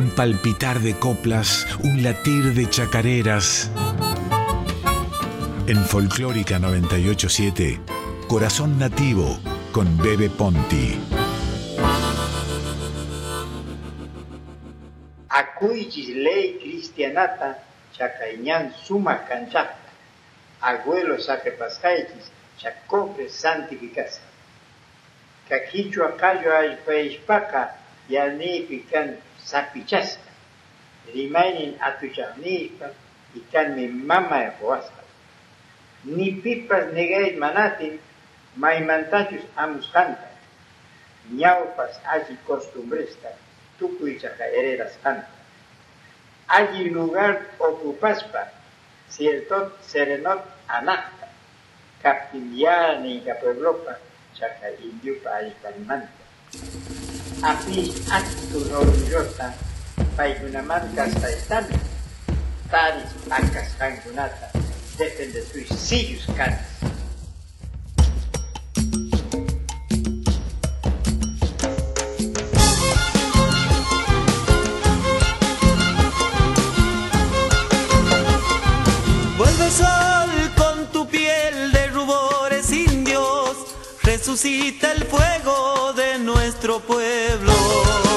un 0.00 0.08
palpitar 0.08 0.80
de 0.80 0.94
coplas, 0.94 1.66
un 1.84 2.02
latir 2.02 2.54
de 2.54 2.70
chacareras. 2.70 3.70
En 5.66 5.84
Folclórica 5.84 6.58
987, 6.58 7.78
Corazón 8.26 8.78
Nativo 8.78 9.38
con 9.72 9.98
Bebe 9.98 10.30
Ponti. 10.30 10.98
Akuychis 15.28 16.08
ley 16.16 16.58
cristianata 16.62 17.58
chakaiñan 17.92 18.72
suma 18.82 19.26
canchata. 19.26 19.76
Abuelo 20.62 21.16
pascaichis 21.58 22.32
chakofre 22.56 23.28
santificasa. 23.28 24.22
Kakichua 25.46 26.16
kayo 26.16 26.56
alpaishpaka 26.56 27.76
yanipi 28.08 28.86
kan 28.90 29.18
sapichasca. 29.44 30.30
Rimainin 31.14 31.76
atuchaqnipa 31.80 32.90
y 33.34 33.40
kanmi 33.52 33.88
mama 33.88 34.54
ruwasqa. 34.60 35.02
Ni 36.04 36.32
pipas 36.42 36.92
negay 36.92 37.36
manatin 37.36 38.00
maymantachus 38.56 39.44
amusqanta. 39.56 40.28
Ñawpas 41.30 42.00
alli 42.04 42.36
costumbresta 42.46 43.28
tukuychaqa 43.78 44.44
heredasqanta. 44.44 45.28
Alli 46.48 46.90
lugar 46.90 47.46
ocupaspa 47.58 48.50
cierto 49.08 49.72
serenot 49.80 50.42
anacta. 50.68 51.26
Kaptin 52.02 52.56
ya 52.56 52.98
ninka 52.98 53.34
pueblopa 53.34 53.98
chaqa 54.34 54.68
indiupa 54.80 55.30
allpanmanta. 55.30 56.24
Api 57.42 57.92
actu 58.12 58.58
orgullosa 58.76 59.54
paykunamanta 60.16 60.88
kastaytami 60.94 61.78
taris 62.70 63.12
akasqankunata 63.30 64.50
depende 64.98 65.40
suicidios 65.42 66.26
canas. 66.36 66.60
Vuelve 79.38 79.70
sol 79.70 80.30
con 80.58 80.92
tu 80.92 81.08
piel 81.08 81.72
de 81.72 81.86
rubores 81.86 82.70
indios, 82.70 83.56
resucita 84.02 84.92
el 84.92 85.04
fuego 85.04 85.94
de 85.94 86.09
nuestro 86.60 86.78
pueblo. 86.80 88.09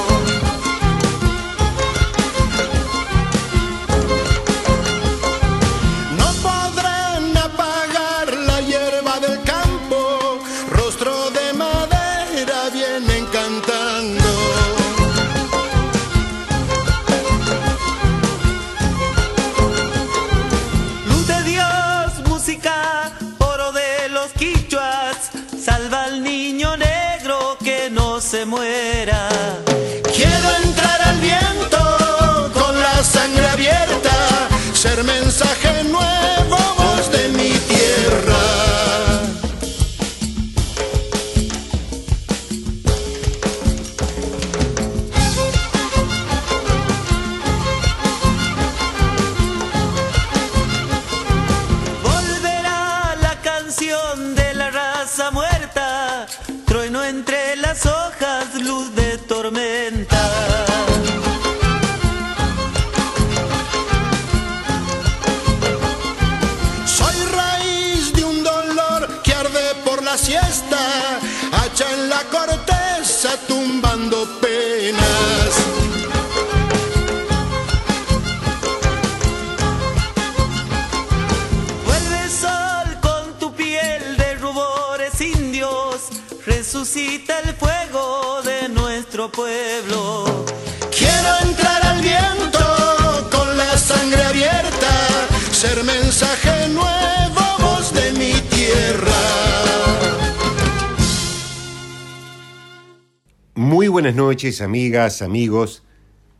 Noches, 104.34 104.62
amigas, 104.62 105.22
amigos. 105.22 105.84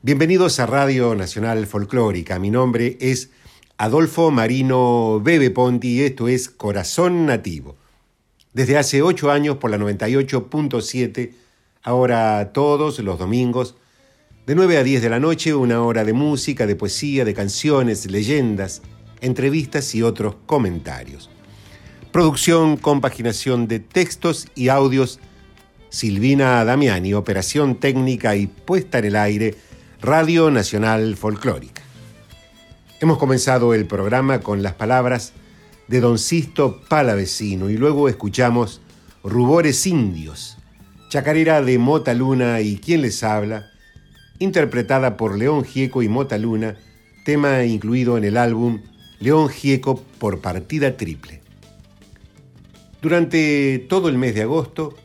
Bienvenidos 0.03 0.59
a 0.59 0.67
Radio 0.67 1.15
Nacional 1.15 1.65
Folclórica. 1.65 2.41
Mi 2.41 2.51
nombre 2.51 2.97
es 3.01 3.31
Adolfo 3.79 4.33
Marino 4.33 5.21
Bebe 5.23 5.53
Ponti 5.53 5.91
y 5.91 6.01
esto 6.01 6.27
es 6.27 6.49
Corazón 6.49 7.25
Nativo. 7.25 7.77
Desde 8.53 8.79
hace 8.79 9.01
ocho 9.01 9.31
años 9.31 9.59
por 9.59 9.71
la 9.71 9.79
98.7, 9.79 11.35
ahora 11.85 12.51
todos 12.53 12.99
los 12.99 13.17
domingos, 13.17 13.77
de 14.45 14.57
9 14.57 14.79
a 14.79 14.83
10 14.83 15.01
de 15.01 15.11
la 15.11 15.21
noche, 15.21 15.55
una 15.55 15.81
hora 15.81 16.05
de 16.05 16.15
música, 16.15 16.67
de 16.67 16.75
poesía, 16.75 17.25
de 17.25 17.33
canciones, 17.33 18.11
leyendas, 18.11 18.83
entrevistas 19.21 19.95
y 19.95 20.03
otros 20.03 20.35
comentarios. 20.47 21.31
Producción, 22.11 22.77
compaginación 22.77 23.69
de 23.69 23.79
textos 23.79 24.49
y 24.57 24.67
audios 24.67 25.21
Silvina 25.95 26.65
Damiani, 26.65 27.15
operación 27.15 27.77
técnica 27.77 28.35
y 28.35 28.49
puesta 28.49 28.99
en 28.99 29.05
el 29.05 29.15
aire, 29.15 29.55
Radio 30.03 30.51
Nacional 30.51 31.15
Folclórica. 31.17 31.83
Hemos 33.01 33.17
comenzado 33.17 33.75
el 33.75 33.87
programa 33.87 34.41
con 34.41 34.65
las 34.65 34.75
palabras 34.75 35.35
de 35.87 36.01
Don 36.01 36.19
Sisto 36.19 36.81
Palavecino 36.89 37.71
y 37.71 37.77
luego 37.77 38.09
escuchamos 38.09 38.81
Rubores 39.23 39.87
Indios, 39.87 40.59
chacarera 41.11 41.63
de 41.63 41.79
Mota 41.79 42.13
Luna 42.13 42.61
y 42.61 42.79
quien 42.79 43.01
les 43.01 43.23
habla, 43.23 43.71
interpretada 44.41 45.17
por 45.17 45.39
León 45.39 45.63
Gieco 45.63 46.03
y 46.03 46.09
Mota 46.09 46.39
Luna, 46.39 46.75
tema 47.25 47.63
incluido 47.63 48.19
en 48.19 48.25
el 48.25 48.37
álbum 48.37 48.81
León 49.21 49.49
Gieco 49.49 50.03
por 50.19 50.41
partida 50.41 50.97
triple. 50.97 51.41
Durante 53.01 53.79
todo 53.89 54.09
el 54.09 54.19
mes 54.19 54.35
de 54.35 54.43
agosto, 54.43 54.97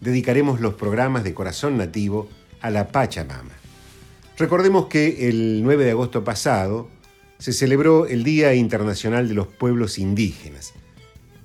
dedicaremos 0.00 0.60
los 0.60 0.74
programas 0.74 1.24
de 1.24 1.34
Corazón 1.34 1.76
Nativo 1.76 2.28
a 2.60 2.70
la 2.70 2.88
Pachamama. 2.88 3.52
Recordemos 4.38 4.86
que 4.86 5.28
el 5.28 5.62
9 5.62 5.84
de 5.84 5.90
agosto 5.92 6.24
pasado 6.24 6.88
se 7.38 7.52
celebró 7.52 8.06
el 8.06 8.24
Día 8.24 8.54
Internacional 8.54 9.28
de 9.28 9.34
los 9.34 9.46
Pueblos 9.46 9.98
Indígenas, 9.98 10.74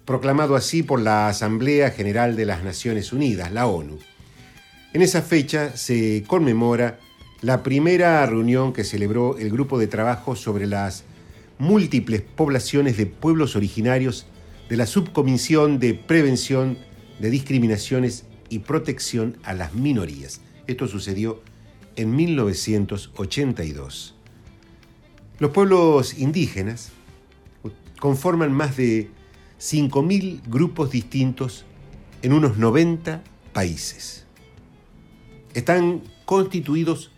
proclamado 0.05 0.55
así 0.55 0.83
por 0.83 1.01
la 1.01 1.27
Asamblea 1.27 1.91
General 1.91 2.35
de 2.35 2.45
las 2.45 2.63
Naciones 2.63 3.13
Unidas, 3.13 3.51
la 3.51 3.67
ONU. 3.67 3.99
En 4.93 5.01
esa 5.01 5.21
fecha 5.21 5.75
se 5.77 6.23
conmemora 6.27 6.99
la 7.41 7.63
primera 7.63 8.25
reunión 8.25 8.73
que 8.73 8.83
celebró 8.83 9.37
el 9.37 9.49
Grupo 9.51 9.79
de 9.79 9.87
Trabajo 9.87 10.35
sobre 10.35 10.67
las 10.67 11.05
múltiples 11.57 12.21
poblaciones 12.21 12.97
de 12.97 13.05
pueblos 13.05 13.55
originarios 13.55 14.25
de 14.69 14.77
la 14.77 14.85
Subcomisión 14.85 15.79
de 15.79 15.93
Prevención 15.93 16.77
de 17.19 17.29
Discriminaciones 17.29 18.25
y 18.51 18.59
Protección 18.59 19.37
a 19.43 19.55
las 19.55 19.73
Minorías. 19.73 20.41
Esto 20.67 20.87
sucedió 20.87 21.41
en 21.95 22.15
1982. 22.15 24.13
Los 25.39 25.51
pueblos 25.51 26.19
indígenas 26.19 26.91
conforman 27.99 28.51
más 28.51 28.77
de 28.77 29.09
5.000 29.59 30.41
grupos 30.47 30.91
distintos 30.91 31.65
en 32.21 32.33
unos 32.33 32.57
90 32.57 33.23
países. 33.53 34.25
Están 35.53 36.03
constituidos 36.25 37.11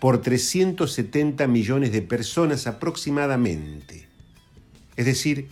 por 0.00 0.20
370 0.20 1.46
millones 1.46 1.92
de 1.92 2.02
personas 2.02 2.66
aproximadamente, 2.66 4.08
es 4.96 5.06
decir, 5.06 5.48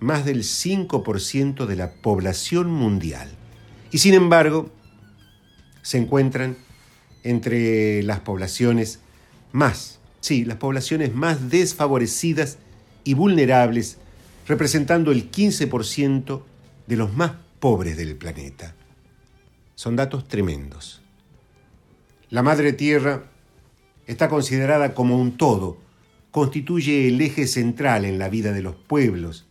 más 0.00 0.24
del 0.24 0.42
5% 0.42 1.66
de 1.66 1.76
la 1.76 1.92
población 1.94 2.70
mundial. 2.70 3.30
Y 3.94 3.98
sin 3.98 4.14
embargo, 4.14 4.72
se 5.82 5.98
encuentran 5.98 6.56
entre 7.22 8.02
las 8.02 8.18
poblaciones 8.18 8.98
más, 9.52 10.00
sí, 10.18 10.44
las 10.44 10.56
poblaciones 10.56 11.14
más 11.14 11.48
desfavorecidas 11.48 12.58
y 13.04 13.14
vulnerables, 13.14 13.98
representando 14.48 15.12
el 15.12 15.30
15% 15.30 16.42
de 16.88 16.96
los 16.96 17.14
más 17.14 17.34
pobres 17.60 17.96
del 17.96 18.16
planeta. 18.16 18.74
Son 19.76 19.94
datos 19.94 20.26
tremendos. 20.26 21.00
La 22.30 22.42
Madre 22.42 22.72
Tierra 22.72 23.30
está 24.08 24.28
considerada 24.28 24.92
como 24.92 25.16
un 25.16 25.36
todo, 25.36 25.78
constituye 26.32 27.06
el 27.06 27.20
eje 27.20 27.46
central 27.46 28.06
en 28.06 28.18
la 28.18 28.28
vida 28.28 28.50
de 28.50 28.62
los 28.62 28.74
pueblos 28.74 29.46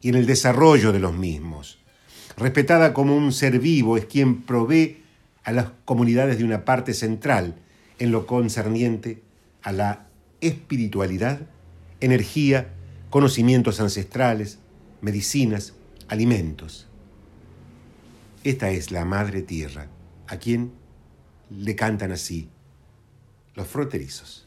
y 0.00 0.08
en 0.08 0.16
el 0.16 0.26
desarrollo 0.26 0.90
de 0.90 0.98
los 0.98 1.14
mismos. 1.14 1.78
Respetada 2.42 2.92
como 2.92 3.16
un 3.16 3.30
ser 3.30 3.60
vivo, 3.60 3.96
es 3.96 4.06
quien 4.06 4.42
provee 4.42 5.04
a 5.44 5.52
las 5.52 5.68
comunidades 5.84 6.38
de 6.38 6.44
una 6.44 6.64
parte 6.64 6.92
central 6.92 7.54
en 8.00 8.10
lo 8.10 8.26
concerniente 8.26 9.22
a 9.62 9.70
la 9.70 10.08
espiritualidad, 10.40 11.42
energía, 12.00 12.72
conocimientos 13.10 13.78
ancestrales, 13.78 14.58
medicinas, 15.02 15.74
alimentos. 16.08 16.88
Esta 18.42 18.70
es 18.70 18.90
la 18.90 19.04
Madre 19.04 19.42
Tierra, 19.42 19.86
a 20.26 20.36
quien 20.38 20.72
le 21.48 21.76
cantan 21.76 22.10
así 22.10 22.48
los 23.54 23.68
fronterizos. 23.68 24.41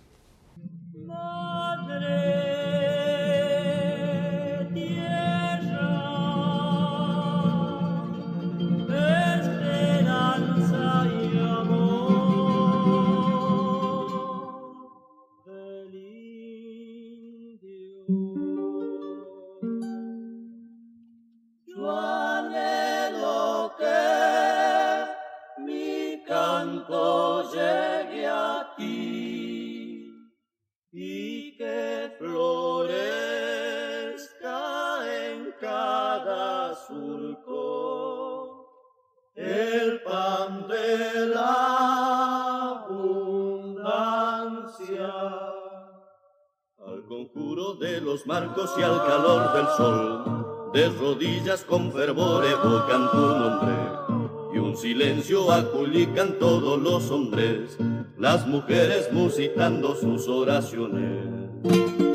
Silencio 55.55 55.75
aculican 55.75 56.39
todos 56.39 56.81
los 56.81 57.09
hombres, 57.11 57.77
las 58.17 58.45
mujeres 58.47 59.11
musitando 59.11 59.95
sus 59.95 60.27
oraciones. 60.27 62.14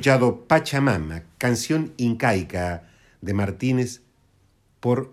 Escuchado 0.00 0.46
Pachamama, 0.46 1.24
canción 1.36 1.92
incaica 1.98 2.88
de 3.20 3.34
Martínez 3.34 4.00
por 4.80 5.12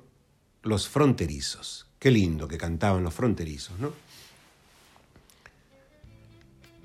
los 0.63 0.87
fronterizos. 0.87 1.87
Qué 1.99 2.09
lindo 2.09 2.47
que 2.47 2.57
cantaban 2.57 3.03
los 3.03 3.13
fronterizos, 3.13 3.77
¿no? 3.79 3.91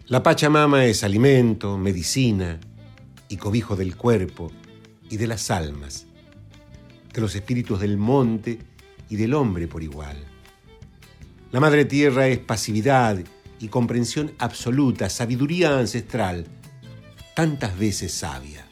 La 0.09 0.21
Pachamama 0.21 0.85
es 0.85 1.05
alimento, 1.05 1.79
medicina 1.79 2.59
y 3.29 3.37
cobijo 3.37 3.77
del 3.77 3.97
cuerpo 3.97 4.51
y 5.09 5.17
de 5.17 5.29
las 5.29 5.53
almas, 5.53 6.07
de 7.15 7.21
los 7.21 7.37
espíritus 7.37 7.79
del 7.79 7.99
monte 7.99 8.59
y 9.11 9.15
del 9.15 9.33
hombre 9.33 9.69
por 9.69 9.81
igual. 9.81 10.17
La 11.53 11.61
Madre 11.61 11.85
Tierra 11.85 12.27
es 12.27 12.41
pasividad 12.41 13.21
y 13.61 13.69
comprensión 13.69 14.33
absoluta, 14.41 15.09
sabiduría 15.09 15.79
ancestral, 15.79 16.49
tantas 17.35 17.79
veces 17.79 18.13
sabia. 18.13 18.67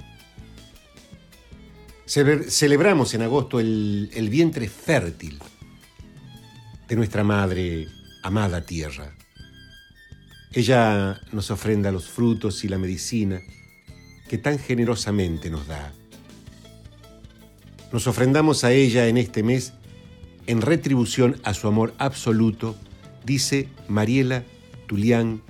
Celebramos 2.07 3.15
en 3.15 3.23
agosto 3.23 3.61
el, 3.61 4.11
el 4.15 4.29
vientre 4.31 4.69
fértil 4.69 5.39
de 6.89 6.97
nuestra 6.97 7.23
Madre 7.23 7.87
amada 8.23 8.63
Tierra. 8.63 9.15
Ella 10.53 11.21
nos 11.31 11.51
ofrenda 11.53 11.93
los 11.93 12.09
frutos 12.09 12.65
y 12.65 12.69
la 12.69 12.79
medicina 12.79 13.41
que 14.29 14.39
tan 14.39 14.59
generosamente 14.59 15.51
nos 15.51 15.69
da. 15.69 15.93
Nos 17.93 18.07
ofrendamos 18.07 18.65
a 18.65 18.73
ella 18.73 19.07
en 19.07 19.17
este 19.17 19.43
mes 19.43 19.73
en 20.47 20.61
retribución 20.63 21.41
a 21.45 21.55
su 21.55 21.69
amor 21.69 21.95
absoluto, 21.99 22.77
dice 23.25 23.69
Mariela 23.89 24.43
Tulián 24.87 25.43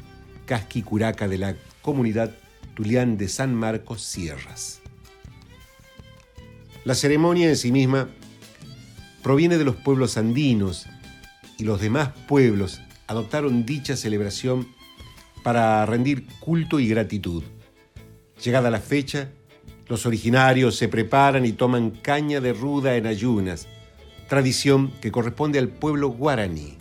Casqui 0.45 0.83
Curaca 0.83 1.29
de 1.29 1.39
la 1.39 1.57
comunidad 1.81 2.35
Julián 2.81 3.19
de 3.19 3.29
San 3.29 3.55
Marcos 3.55 4.01
Sierras. 4.01 4.81
La 6.87 6.95
ceremonia 6.95 7.51
en 7.51 7.57
sí 7.59 7.73
misma 7.73 8.09
proviene 9.23 9.59
de 9.59 9.65
los 9.65 9.77
pueblos 9.77 10.17
andinos 10.17 10.87
y 11.59 11.65
los 11.65 11.83
demás 11.83 12.09
pueblos 12.27 12.81
adoptaron 13.07 13.67
dicha 13.67 13.99
celebración 13.99 14.67
para 15.43 15.85
rendir 15.85 16.27
culto 16.41 16.81
y 16.81 16.89
gratitud. 16.89 17.43
Llegada 18.43 18.71
la 18.71 18.81
fecha, 18.81 19.29
los 19.87 20.07
originarios 20.07 20.75
se 20.75 20.89
preparan 20.89 21.45
y 21.45 21.53
toman 21.53 21.91
caña 21.91 22.41
de 22.41 22.55
ruda 22.55 22.97
en 22.97 23.07
ayunas, 23.07 23.69
tradición 24.27 24.91
que 25.03 25.13
corresponde 25.13 25.59
al 25.59 25.69
pueblo 25.69 26.09
guaraní. 26.09 26.79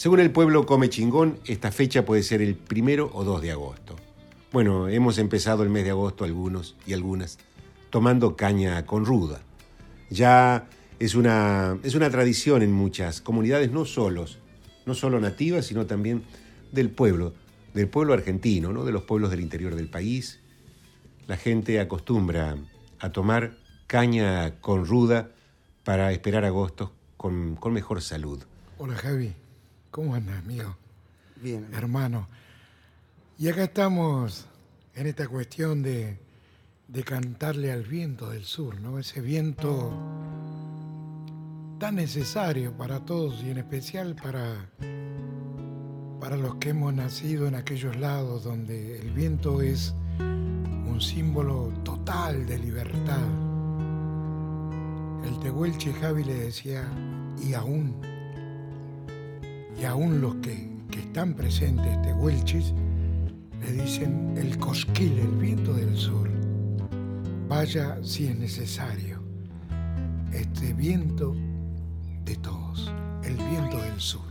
Según 0.00 0.20
el 0.20 0.30
pueblo 0.30 0.64
come 0.64 0.88
chingón, 0.88 1.38
esta 1.44 1.70
fecha 1.70 2.06
puede 2.06 2.22
ser 2.22 2.40
el 2.40 2.54
primero 2.54 3.10
o 3.12 3.22
2 3.22 3.42
de 3.42 3.50
agosto. 3.50 3.96
Bueno, 4.50 4.88
hemos 4.88 5.18
empezado 5.18 5.62
el 5.62 5.68
mes 5.68 5.84
de 5.84 5.90
agosto 5.90 6.24
algunos 6.24 6.74
y 6.86 6.94
algunas 6.94 7.38
tomando 7.90 8.34
caña 8.34 8.86
con 8.86 9.04
ruda. 9.04 9.42
Ya 10.08 10.70
es 10.98 11.14
una, 11.14 11.78
es 11.82 11.94
una 11.94 12.08
tradición 12.08 12.62
en 12.62 12.72
muchas 12.72 13.20
comunidades, 13.20 13.72
no 13.72 13.84
solos, 13.84 14.38
no 14.86 14.94
solo 14.94 15.20
nativas, 15.20 15.66
sino 15.66 15.84
también 15.84 16.22
del 16.72 16.88
pueblo, 16.88 17.34
del 17.74 17.88
pueblo 17.88 18.14
argentino, 18.14 18.72
¿no? 18.72 18.86
de 18.86 18.92
los 18.92 19.02
pueblos 19.02 19.30
del 19.30 19.40
interior 19.42 19.74
del 19.74 19.90
país. 19.90 20.40
La 21.26 21.36
gente 21.36 21.78
acostumbra 21.78 22.56
a 23.00 23.12
tomar 23.12 23.58
caña 23.86 24.62
con 24.62 24.86
ruda 24.86 25.32
para 25.84 26.10
esperar 26.10 26.46
agosto 26.46 26.90
con, 27.18 27.54
con 27.56 27.74
mejor 27.74 28.00
salud. 28.00 28.42
Hola 28.78 28.94
Javi, 28.94 29.34
¿cómo 29.90 30.14
andas, 30.14 30.38
amigo? 30.38 30.76
Bien. 31.36 31.68
Hermano. 31.72 32.28
Y 33.38 33.48
acá 33.48 33.64
estamos 33.64 34.46
en 34.94 35.06
esta 35.06 35.26
cuestión 35.28 35.82
de, 35.82 36.18
de 36.88 37.04
cantarle 37.04 37.72
al 37.72 37.84
viento 37.84 38.30
del 38.30 38.44
sur, 38.44 38.80
¿no? 38.80 38.98
Ese 38.98 39.20
viento 39.20 39.92
tan 41.78 41.94
necesario 41.94 42.76
para 42.76 43.00
todos 43.00 43.42
y 43.42 43.50
en 43.50 43.58
especial 43.58 44.14
para, 44.14 44.68
para 46.20 46.36
los 46.36 46.56
que 46.56 46.70
hemos 46.70 46.92
nacido 46.92 47.48
en 47.48 47.54
aquellos 47.54 47.96
lados 47.96 48.44
donde 48.44 48.98
el 49.00 49.10
viento 49.12 49.62
es 49.62 49.94
un 50.18 51.00
símbolo 51.00 51.72
total 51.82 52.44
de 52.44 52.58
libertad. 52.58 53.22
El 55.24 55.38
Tehuelche 55.38 55.92
Javi 55.94 56.24
le 56.24 56.34
decía, 56.34 56.86
y 57.42 57.54
aún, 57.54 57.96
y 59.80 59.84
aún 59.84 60.20
los 60.20 60.36
que, 60.36 60.70
que 60.90 61.00
están 61.00 61.34
presentes 61.34 62.02
tehuelches, 62.02 62.74
le 63.62 63.72
dicen 63.72 64.34
el 64.36 64.58
cosquil, 64.58 65.18
el 65.18 65.36
viento 65.38 65.72
del 65.72 65.96
sur. 65.96 66.28
Vaya 67.48 67.98
si 68.02 68.26
es 68.26 68.38
necesario. 68.38 69.20
Este 70.32 70.72
viento 70.74 71.34
de 72.24 72.36
todos, 72.36 72.92
el 73.24 73.36
viento 73.36 73.78
del 73.78 74.00
sur. 74.00 74.30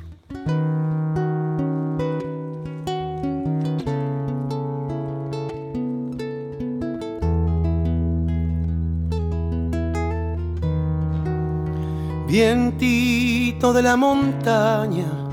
Vientito 12.28 13.74
de 13.74 13.82
la 13.82 13.98
montaña, 13.98 15.29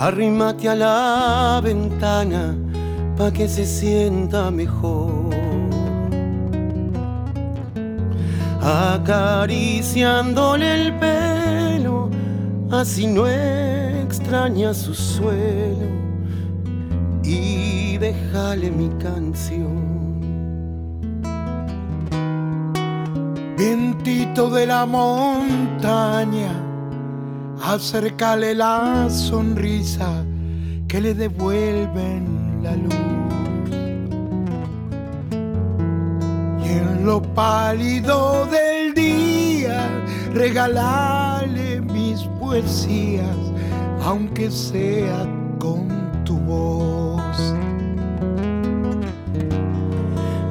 arrímate 0.00 0.68
a 0.68 0.74
la 0.74 1.60
ventana 1.62 2.56
pa' 3.16 3.30
que 3.30 3.48
se 3.48 3.64
sienta 3.66 4.50
mejor. 4.50 5.30
Acariciándole 8.62 10.74
el 10.80 10.92
pelo, 10.98 12.10
así 12.70 13.06
no 13.06 13.26
extraña 13.28 14.74
su 14.74 14.92
suelo 14.94 15.88
y 17.22 17.96
déjale 17.98 18.70
mi 18.70 18.88
canción. 18.98 19.90
Vientito 23.58 24.48
de 24.48 24.64
la 24.66 24.86
montaña, 24.86 26.69
acércale 27.74 28.52
la 28.52 29.08
sonrisa 29.08 30.24
que 30.88 31.00
le 31.00 31.14
devuelven 31.14 32.60
la 32.64 32.74
luz. 32.74 32.94
Y 36.64 36.68
en 36.68 37.06
lo 37.06 37.22
pálido 37.22 38.46
del 38.46 38.92
día, 38.92 39.88
regalale 40.34 41.80
mis 41.80 42.22
poesías, 42.40 43.38
aunque 44.04 44.50
sea 44.50 45.24
con 45.60 45.86
tu 46.24 46.38
voz. 46.38 47.54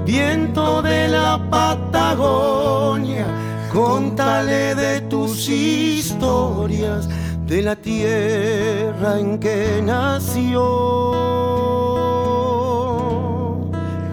Viento 0.05 0.81
de 0.81 1.09
la 1.09 1.37
Patagonia, 1.51 3.27
contale 3.71 4.75
de 4.75 5.01
tus 5.01 5.47
historias, 5.47 7.07
de 7.45 7.61
la 7.61 7.75
tierra 7.75 9.19
en 9.19 9.39
que 9.39 9.81
nació, 9.83 10.61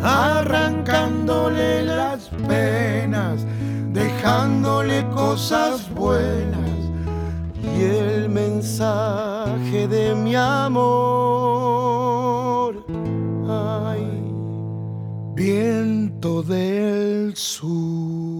arrancándole 0.03 1.83
las 1.85 2.29
penas, 2.47 3.45
dejándole 3.93 5.07
cosas 5.09 5.93
buenas 5.95 6.67
y 7.63 7.83
el 7.83 8.29
mensaje 8.29 9.89
de 9.89 10.15
mi 10.15 10.35
amor. 10.35 10.87
Ay, 13.49 14.07
viento 15.35 16.43
del 16.43 17.35
sur. 17.37 18.36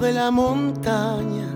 De 0.00 0.12
la 0.12 0.30
montaña, 0.30 1.48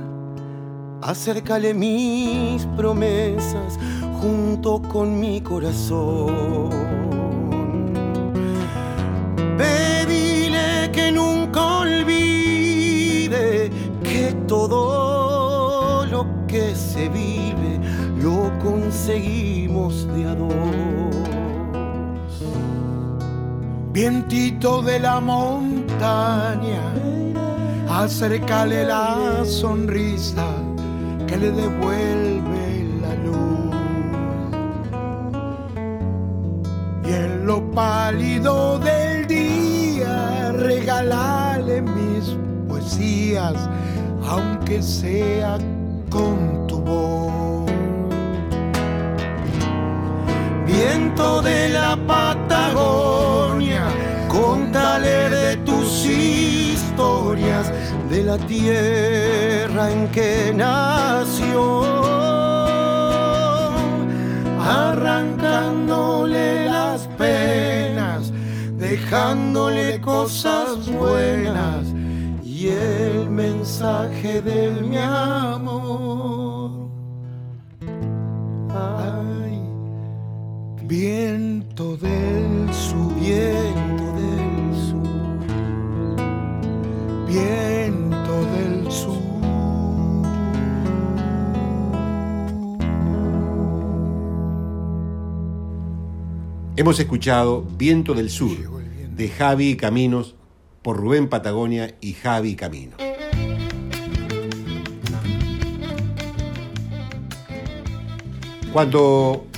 acércale 1.01 1.73
mis 1.75 2.65
promesas 2.77 3.79
junto 4.21 4.83
con 4.83 5.19
mi 5.19 5.41
corazón. 5.41 6.71
Pedile 9.57 10.91
que 10.93 11.13
nunca 11.13 11.81
olvide 11.81 13.71
que 14.03 14.35
todo 14.47 16.05
lo 16.07 16.27
que 16.47 16.75
se 16.75 17.09
vive 17.09 17.81
lo 18.23 18.53
conseguimos 18.59 20.07
de 20.09 20.25
a 20.27 20.35
dos. 20.35 20.55
Vientito 23.93 24.83
de 24.83 25.01
la 25.01 25.21
montaña, 25.21 26.83
acércale 28.05 28.85
la 28.85 29.43
sonrisa 29.45 30.47
que 31.27 31.37
le 31.39 31.51
devuelve 31.51 32.85
la 33.01 33.15
luz. 33.25 33.75
Y 37.05 37.13
en 37.13 37.47
lo 37.47 37.71
pálido 37.71 38.79
del 38.79 39.27
día, 39.27 40.53
regalale 40.53 41.81
mis 41.81 42.37
poesías, 42.69 43.57
aunque 44.29 44.83
sea 44.83 45.57
con 46.11 46.67
tu 46.67 46.81
voz. 46.81 47.71
Viento 50.67 51.41
de 51.41 51.71
la 51.71 51.97
Patagonia, 52.07 53.87
contale 54.29 55.31
de 55.31 55.57
tus 55.59 56.05
historias, 56.05 57.73
de 58.11 58.23
la 58.23 58.39
tierra 58.39 59.91
en 59.91 60.09
que 60.09 60.53
nació, 60.55 61.83
arrancándole 64.61 66.67
las 66.67 67.09
penas, 67.19 68.33
dejándole 68.77 70.01
cosas 70.01 70.91
buenas 70.91 71.87
y 72.45 72.69
el 72.69 73.29
mensaje 73.29 74.41
de 74.41 74.71
mi 74.83 74.99
amor. 74.99 76.36
Hemos 96.87 97.01
escuchado 97.01 97.63
Viento 97.63 98.15
del 98.15 98.31
Sur 98.31 98.57
de 99.17 99.29
Javi 99.29 99.77
Caminos 99.77 100.37
por 100.83 100.97
Rubén 100.97 101.29
Patagonia 101.29 101.97
y 102.01 102.13
Javi 102.13 102.55
Camino. 102.55 102.97
Cuando 108.73 109.49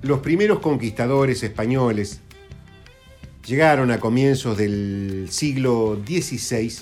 los 0.00 0.20
primeros 0.20 0.60
conquistadores 0.60 1.42
españoles 1.42 2.22
llegaron 3.46 3.90
a 3.90 4.00
comienzos 4.00 4.56
del 4.56 5.26
siglo 5.28 6.00
XVI, 6.06 6.72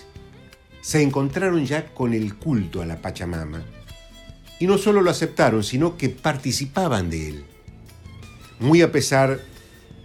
se 0.83 1.03
encontraron 1.03 1.67
ya 1.67 1.93
con 1.93 2.15
el 2.15 2.37
culto 2.37 2.81
a 2.81 2.87
la 2.87 3.03
Pachamama. 3.03 3.65
Y 4.61 4.69
no 4.69 4.79
solo 4.79 5.03
lo 5.03 5.11
aceptaron, 5.11 5.65
sino 5.65 5.97
que 5.97 6.11
participaban 6.11 7.11
de 7.11 7.29
él. 7.29 7.45
Muy 8.63 8.81
a 8.81 8.93
pesar 8.93 9.41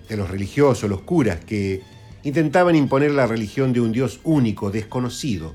de 0.10 0.18
los 0.18 0.32
religiosos, 0.32 0.90
los 0.90 1.02
curas, 1.02 1.40
que 1.46 1.84
intentaban 2.24 2.76
imponer 2.76 3.12
la 3.12 3.28
religión 3.28 3.72
de 3.72 3.82
un 3.82 3.92
Dios 3.92 4.20
único, 4.24 4.72
desconocido, 4.72 5.54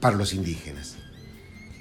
para 0.00 0.16
los 0.16 0.34
indígenas. 0.34 0.96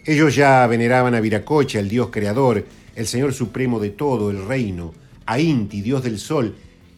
Ellos 0.03 0.35
ya 0.35 0.65
veneraban 0.65 1.13
a 1.13 1.21
Viracocha, 1.21 1.79
el 1.79 1.89
Dios 1.89 2.09
creador, 2.11 2.65
el 2.95 3.05
Señor 3.05 3.33
supremo 3.33 3.79
de 3.79 3.91
todo 3.91 4.31
el 4.31 4.47
reino, 4.47 4.95
a 5.27 5.39
Inti, 5.39 5.81
Dios 5.81 6.01
del 6.01 6.17
sol, 6.17 6.55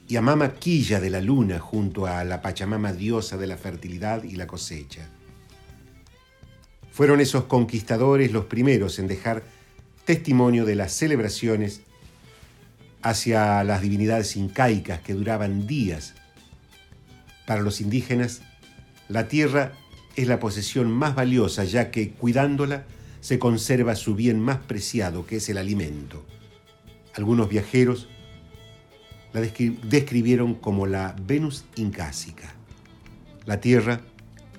y 0.08 0.16
a 0.16 0.22
Mama 0.22 0.54
Quilla 0.54 1.02
de 1.02 1.10
la 1.10 1.20
luna, 1.20 1.60
junto 1.60 2.06
a 2.06 2.24
la 2.24 2.42
Pachamama, 2.42 2.94
diosa 2.94 3.36
de 3.36 3.48
la 3.48 3.58
fertilidad 3.58 4.24
y 4.24 4.38
la 4.38 4.48
cosecha. 4.48 5.10
Fueron 6.94 7.20
esos 7.20 7.44
conquistadores 7.44 8.32
los 8.32 8.46
primeros 8.46 9.00
en 9.00 9.08
dejar 9.08 9.44
testimonio 10.06 10.64
de 10.64 10.76
las 10.76 10.94
celebraciones 10.94 11.82
hacia 13.04 13.64
las 13.64 13.82
divinidades 13.82 14.36
incaicas 14.36 15.02
que 15.02 15.14
duraban 15.14 15.68
días. 15.68 16.14
Para 17.46 17.62
los 17.62 17.82
indígenas, 17.82 18.42
la 19.10 19.28
tierra 19.28 19.74
es 20.16 20.28
la 20.28 20.40
posesión 20.40 20.90
más 20.90 21.14
valiosa 21.14 21.66
ya 21.66 21.92
que 21.92 22.12
cuidándola 22.12 22.86
se 23.20 23.40
conserva 23.40 23.96
su 23.96 24.16
bien 24.16 24.40
más 24.40 24.58
preciado 24.58 25.26
que 25.26 25.38
es 25.38 25.50
el 25.50 25.58
alimento. 25.58 26.26
Algunos 27.14 27.50
viajeros 27.50 28.08
la 29.34 29.42
describieron 29.42 30.56
como 30.56 30.88
la 30.88 31.16
Venus 31.26 31.66
incásica. 31.76 32.54
La 33.46 33.60
tierra 33.60 34.02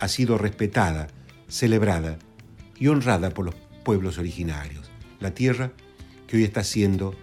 ha 0.00 0.08
sido 0.08 0.36
respetada, 0.36 1.08
celebrada 1.48 2.18
y 2.78 2.88
honrada 2.88 3.30
por 3.30 3.46
los 3.46 3.54
pueblos 3.84 4.18
originarios. 4.18 4.90
La 5.20 5.32
tierra 5.32 5.72
que 6.26 6.36
hoy 6.36 6.44
está 6.44 6.64
siendo 6.64 7.14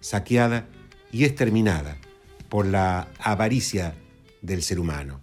saqueada 0.00 0.68
y 1.12 1.24
exterminada 1.24 1.96
por 2.48 2.66
la 2.66 3.08
avaricia 3.18 3.94
del 4.42 4.62
ser 4.62 4.78
humano. 4.78 5.20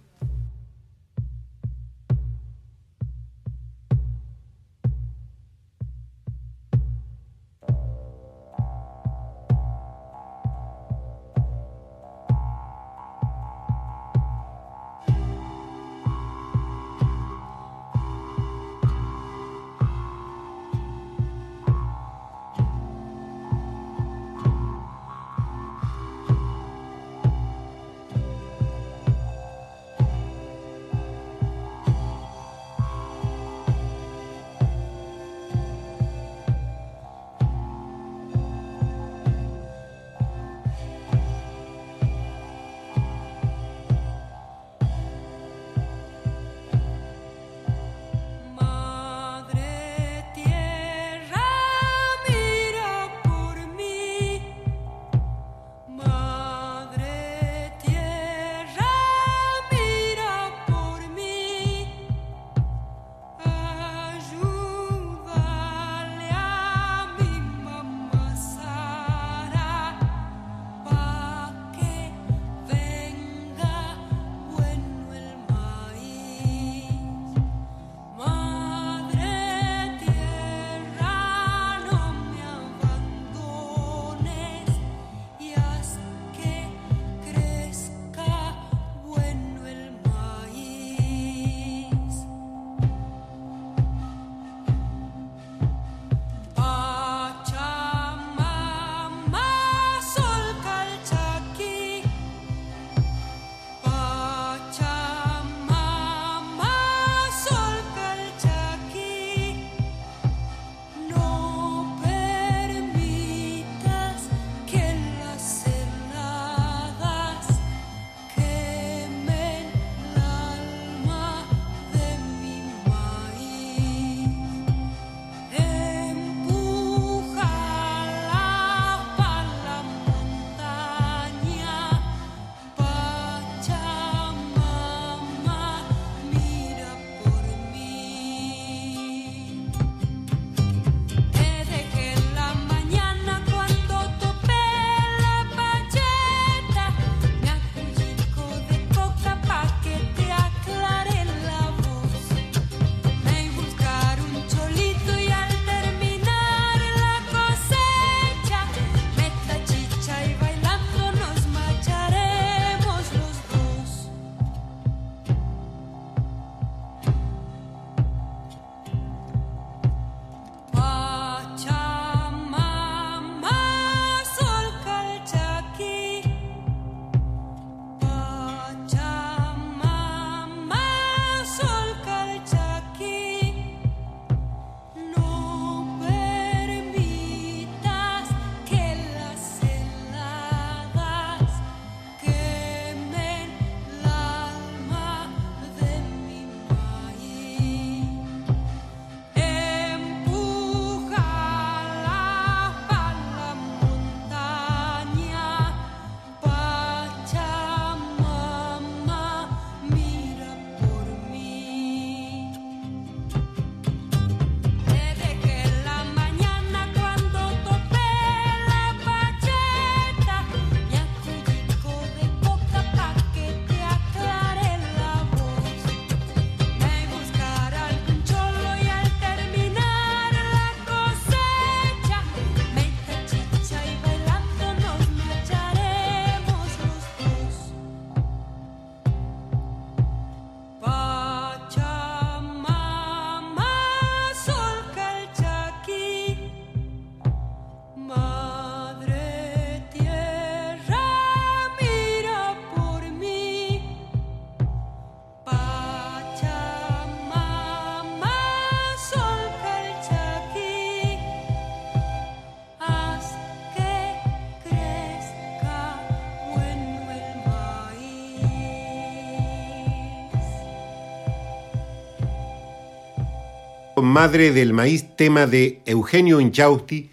Madre 274.06 274.52
del 274.52 274.72
Maíz, 274.72 275.16
tema 275.16 275.46
de 275.46 275.82
Eugenio 275.84 276.40
Inchausti 276.40 277.10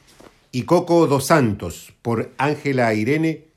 y 0.52 0.62
Coco 0.64 1.06
dos 1.08 1.26
Santos 1.26 1.94
por 2.02 2.32
Ángela 2.38 2.94
Irene, 2.94 3.48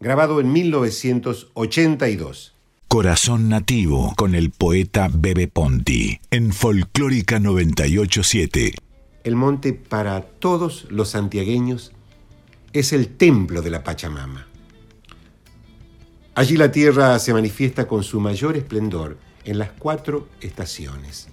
grabado 0.00 0.40
en 0.40 0.52
1982. 0.52 2.54
Corazón 2.88 3.48
Nativo 3.50 4.14
con 4.16 4.34
el 4.34 4.50
poeta 4.50 5.08
Bebe 5.12 5.46
Ponti 5.48 6.18
en 6.30 6.54
Folclórica 6.54 7.38
987. 7.38 8.72
El 9.24 9.36
monte 9.36 9.74
para 9.74 10.22
todos 10.22 10.86
los 10.88 11.10
santiagueños 11.10 11.92
es 12.72 12.94
el 12.94 13.08
templo 13.08 13.60
de 13.60 13.68
la 13.70 13.84
Pachamama. 13.84 14.46
Allí 16.34 16.56
la 16.56 16.72
tierra 16.72 17.18
se 17.18 17.34
manifiesta 17.34 17.86
con 17.86 18.02
su 18.02 18.18
mayor 18.20 18.56
esplendor 18.56 19.18
en 19.44 19.58
las 19.58 19.72
cuatro 19.78 20.28
estaciones. 20.40 21.28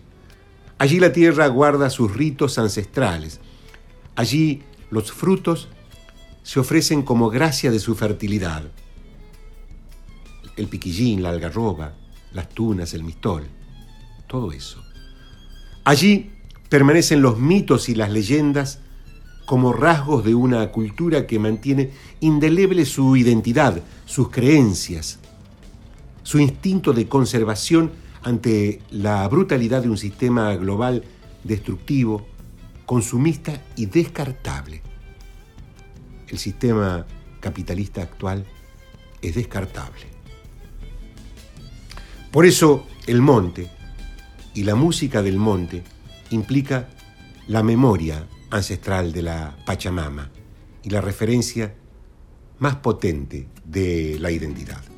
Allí 0.78 1.00
la 1.00 1.14
tierra 1.14 1.48
guarda 1.48 1.90
sus 1.90 2.14
ritos 2.16 2.58
ancestrales. 2.58 3.40
Allí 4.16 4.64
los 4.92 5.12
frutos 5.12 5.70
se 6.44 6.60
ofrecen 6.60 7.02
como 7.02 7.30
gracia 7.30 7.72
de 7.72 7.80
su 7.80 7.96
fertilidad. 7.96 8.64
El 10.58 10.68
piquillín, 10.68 11.24
la 11.24 11.30
algarroba, 11.30 11.94
las 12.34 12.50
tunas, 12.50 12.94
el 12.94 13.04
mistol, 13.04 13.48
todo 14.28 14.52
eso. 14.52 14.84
Allí 15.84 16.32
permanecen 16.70 17.22
los 17.22 17.40
mitos 17.40 17.90
y 17.90 17.96
las 17.96 18.12
leyendas 18.12 18.80
como 19.46 19.74
rasgos 19.74 20.26
de 20.26 20.36
una 20.36 20.72
cultura 20.72 21.28
que 21.28 21.40
mantiene 21.40 21.92
indeleble 22.20 22.86
su 22.86 23.16
identidad, 23.16 23.82
sus 24.06 24.30
creencias, 24.30 25.20
su 26.24 26.40
instinto 26.40 26.92
de 26.94 27.08
conservación 27.08 27.92
ante 28.26 28.82
la 28.90 29.28
brutalidad 29.28 29.84
de 29.84 29.90
un 29.90 29.98
sistema 29.98 30.56
global 30.56 31.04
destructivo, 31.44 32.26
consumista 32.88 33.62
y 33.76 33.86
descartable. 33.86 34.82
El 36.28 36.40
sistema 36.40 37.06
capitalista 37.40 38.02
actual 38.02 38.44
es 39.22 39.36
descartable. 39.36 40.08
Por 42.32 42.48
eso 42.48 42.88
el 43.06 43.22
monte 43.22 43.70
y 44.56 44.64
la 44.64 44.74
música 44.74 45.22
del 45.22 45.38
monte 45.38 45.84
implica 46.32 46.90
la 47.48 47.62
memoria 47.62 48.28
ancestral 48.50 49.14
de 49.14 49.22
la 49.22 49.56
Pachamama 49.68 50.32
y 50.82 50.90
la 50.90 51.00
referencia 51.00 51.76
más 52.58 52.78
potente 52.78 53.48
de 53.64 54.18
la 54.20 54.32
identidad. 54.32 54.95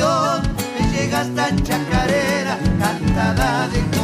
Me 0.00 0.90
llega 0.92 1.20
hasta 1.20 1.54
chacarera, 1.56 2.58
cantada 2.78 3.68
de 3.68 3.99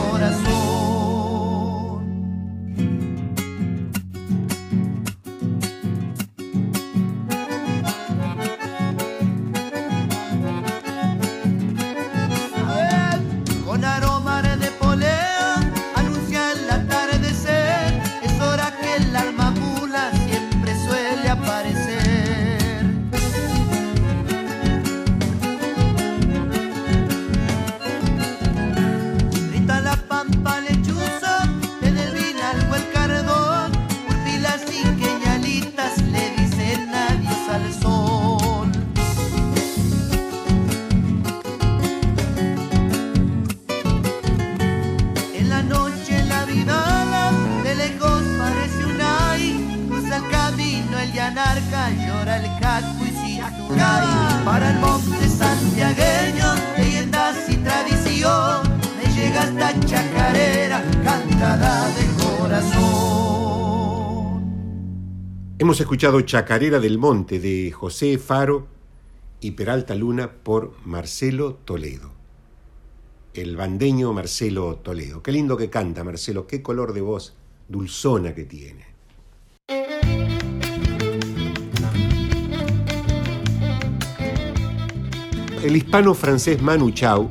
Hemos 65.77 65.83
escuchado 65.83 66.23
Chacarera 66.23 66.81
del 66.81 66.97
Monte 66.97 67.39
de 67.39 67.71
José 67.71 68.17
Faro 68.17 68.67
y 69.43 69.51
Peralta 69.51 69.95
Luna 69.95 70.33
por 70.33 70.73
Marcelo 70.87 71.59
Toledo. 71.67 72.12
El 73.35 73.59
bandeño 73.59 74.15
Marcelo 74.15 74.77
Toledo. 74.77 75.23
Qué 75.23 75.33
lindo 75.33 75.55
que 75.59 75.69
canta 75.69 76.03
Marcelo, 76.03 76.47
qué 76.47 76.62
color 76.62 76.95
de 76.95 77.03
voz 77.03 77.37
dulzona 77.69 78.35
que 78.35 78.45
tiene. 78.47 78.87
El 85.62 85.77
hispano 85.77 86.15
francés 86.15 86.62
Manu 86.62 86.91
Chao, 86.93 87.31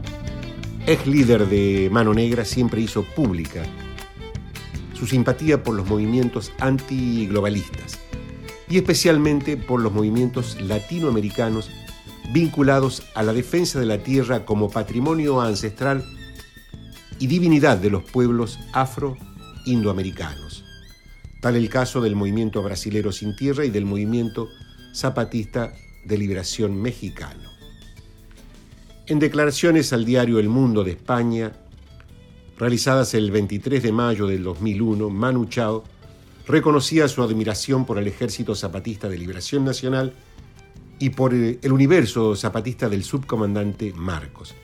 ex 0.85 1.07
líder 1.07 1.47
de 1.47 1.89
Mano 1.91 2.13
Negra, 2.13 2.45
siempre 2.45 2.79
hizo 2.79 3.01
pública 3.01 3.63
su 4.93 5.07
simpatía 5.07 5.63
por 5.63 5.73
los 5.73 5.87
movimientos 5.87 6.53
antiglobalistas 6.59 8.04
y 8.69 8.77
especialmente 8.77 9.57
por 9.57 9.81
los 9.81 9.93
movimientos 9.93 10.59
latinoamericanos 10.59 11.69
vinculados 12.33 13.03
a 13.13 13.23
la 13.23 13.33
defensa 13.33 13.79
de 13.79 13.85
la 13.85 13.99
tierra 13.99 14.45
como 14.45 14.69
patrimonio 14.69 15.41
ancestral 15.41 16.03
y 17.19 17.27
divinidad 17.27 17.77
de 17.77 17.89
los 17.89 18.03
pueblos 18.03 18.59
afro-indoamericanos. 18.73 20.63
Tal 21.41 21.55
el 21.55 21.69
caso 21.69 22.01
del 22.01 22.15
movimiento 22.15 22.63
brasilero 22.63 23.11
sin 23.11 23.35
tierra 23.35 23.65
y 23.65 23.69
del 23.69 23.85
movimiento 23.85 24.49
zapatista 24.93 25.73
de 26.05 26.17
liberación 26.17 26.81
mexicano. 26.81 27.51
En 29.07 29.19
declaraciones 29.19 29.93
al 29.93 30.05
diario 30.05 30.39
El 30.39 30.49
Mundo 30.49 30.83
de 30.83 30.91
España, 30.91 31.53
realizadas 32.57 33.13
el 33.13 33.29
23 33.29 33.83
de 33.83 33.91
mayo 33.91 34.25
del 34.25 34.43
2001, 34.43 35.09
Manu 35.09 35.45
Chao 35.45 35.83
reconocía 36.47 37.07
su 37.07 37.23
admiración 37.23 37.85
por 37.85 37.97
el 37.97 38.07
Ejército 38.07 38.55
Zapatista 38.55 39.09
de 39.09 39.17
Liberación 39.17 39.65
Nacional 39.65 40.13
y 40.99 41.09
por 41.09 41.33
el 41.33 41.71
universo 41.71 42.35
zapatista 42.35 42.87
del 42.87 43.03
subcomandante 43.03 43.93
Marcos, 43.93 44.55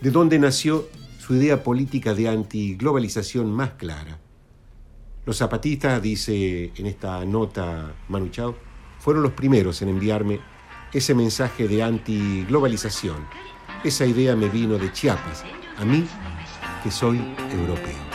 de 0.00 0.10
donde 0.10 0.38
nació 0.38 0.88
su 1.18 1.34
idea 1.34 1.62
política 1.62 2.14
de 2.14 2.28
antiglobalización 2.28 3.52
más 3.52 3.72
clara. 3.72 4.18
Los 5.24 5.36
zapatistas, 5.36 6.02
dice 6.02 6.72
en 6.74 6.86
esta 6.86 7.24
nota 7.24 7.94
Manu 8.08 8.28
Chao, 8.30 8.56
fueron 8.98 9.22
los 9.22 9.32
primeros 9.32 9.82
en 9.82 9.90
enviarme 9.90 10.40
ese 10.92 11.14
mensaje 11.14 11.68
de 11.68 11.82
antiglobalización. 11.82 13.26
Esa 13.84 14.06
idea 14.06 14.34
me 14.36 14.48
vino 14.48 14.78
de 14.78 14.92
Chiapas, 14.92 15.44
a 15.76 15.84
mí 15.84 16.04
que 16.82 16.90
soy 16.90 17.20
europeo. 17.52 18.11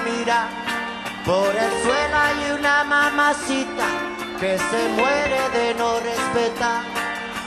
Mirar. 0.00 0.48
Por 1.24 1.54
el 1.54 1.72
suelo 1.82 2.16
hay 2.16 2.52
una 2.58 2.84
mamacita 2.84 3.86
que 4.40 4.58
se 4.58 4.88
muere 4.96 5.40
de 5.52 5.74
no 5.74 5.98
respetar. 6.00 6.82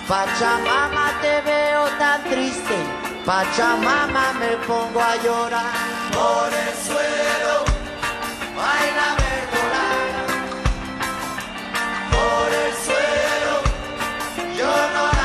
Pachamama 0.07 1.11
te 1.21 1.41
veo 1.41 1.87
tan 1.99 2.23
triste, 2.23 2.75
Pachamama 3.25 4.33
me 4.39 4.57
pongo 4.67 4.99
a 4.99 5.15
llorar. 5.17 5.71
Por 6.11 6.51
el 6.51 6.73
suelo 6.87 7.55
baila 8.57 9.07
verdolaga. 9.21 10.23
Por 12.15 12.49
el 12.63 12.73
suelo 12.85 13.53
yo 14.57 14.73
no 14.95 15.18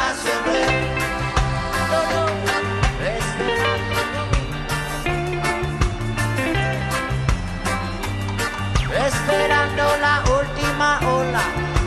Esperando 9.75 10.01
la 10.01 10.23
última 10.39 11.01
ola, 11.01 11.43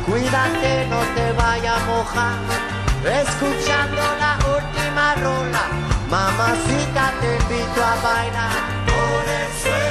cuídate, 0.05 0.87
no 0.89 0.99
te 1.15 1.31
vaya 1.37 1.77
a 1.77 1.79
mojar. 1.85 2.35
Escuchando 3.01 4.01
la 4.19 4.37
última 4.45 5.15
rola, 5.15 5.63
mamacita 6.09 7.13
te 7.21 7.37
invito 7.37 7.81
a 7.81 7.95
bailar 8.03 8.51
por 8.87 9.23
el 9.39 9.61
suelo. 9.61 9.86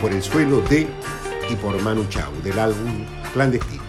Por 0.00 0.12
el 0.12 0.22
suelo 0.22 0.60
de 0.60 0.86
y 1.50 1.56
por 1.56 1.82
Manu 1.82 2.04
Chao 2.08 2.30
del 2.44 2.60
álbum 2.60 3.04
Clandestino. 3.32 3.82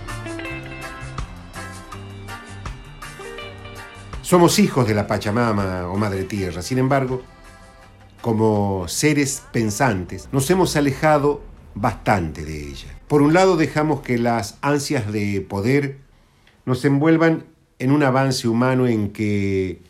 Somos 4.23 4.57
hijos 4.57 4.87
de 4.87 4.95
la 4.95 5.05
Pachamama 5.05 5.87
o 5.87 5.95
Madre 5.95 6.23
Tierra, 6.23 6.63
sin 6.63 6.79
embargo, 6.79 7.21
como 8.21 8.87
seres 8.87 9.43
pensantes, 9.53 10.27
nos 10.31 10.49
hemos 10.49 10.75
alejado 10.75 11.43
bastante 11.75 12.43
de 12.45 12.67
ella. 12.69 12.97
Por 13.07 13.21
un 13.21 13.33
lado, 13.35 13.55
dejamos 13.55 14.01
que 14.01 14.17
las 14.17 14.57
ansias 14.61 15.11
de 15.11 15.39
poder 15.41 15.99
nos 16.65 16.83
envuelvan 16.83 17.43
en 17.77 17.91
un 17.91 18.01
avance 18.01 18.47
humano 18.47 18.87
en 18.87 19.11
que 19.11 19.83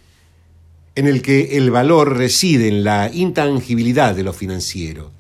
en 0.96 1.08
el 1.08 1.22
que 1.22 1.56
el 1.56 1.72
valor 1.72 2.18
reside 2.18 2.68
en 2.68 2.84
la 2.84 3.10
intangibilidad 3.14 4.14
de 4.14 4.24
lo 4.24 4.34
financiero. 4.34 5.18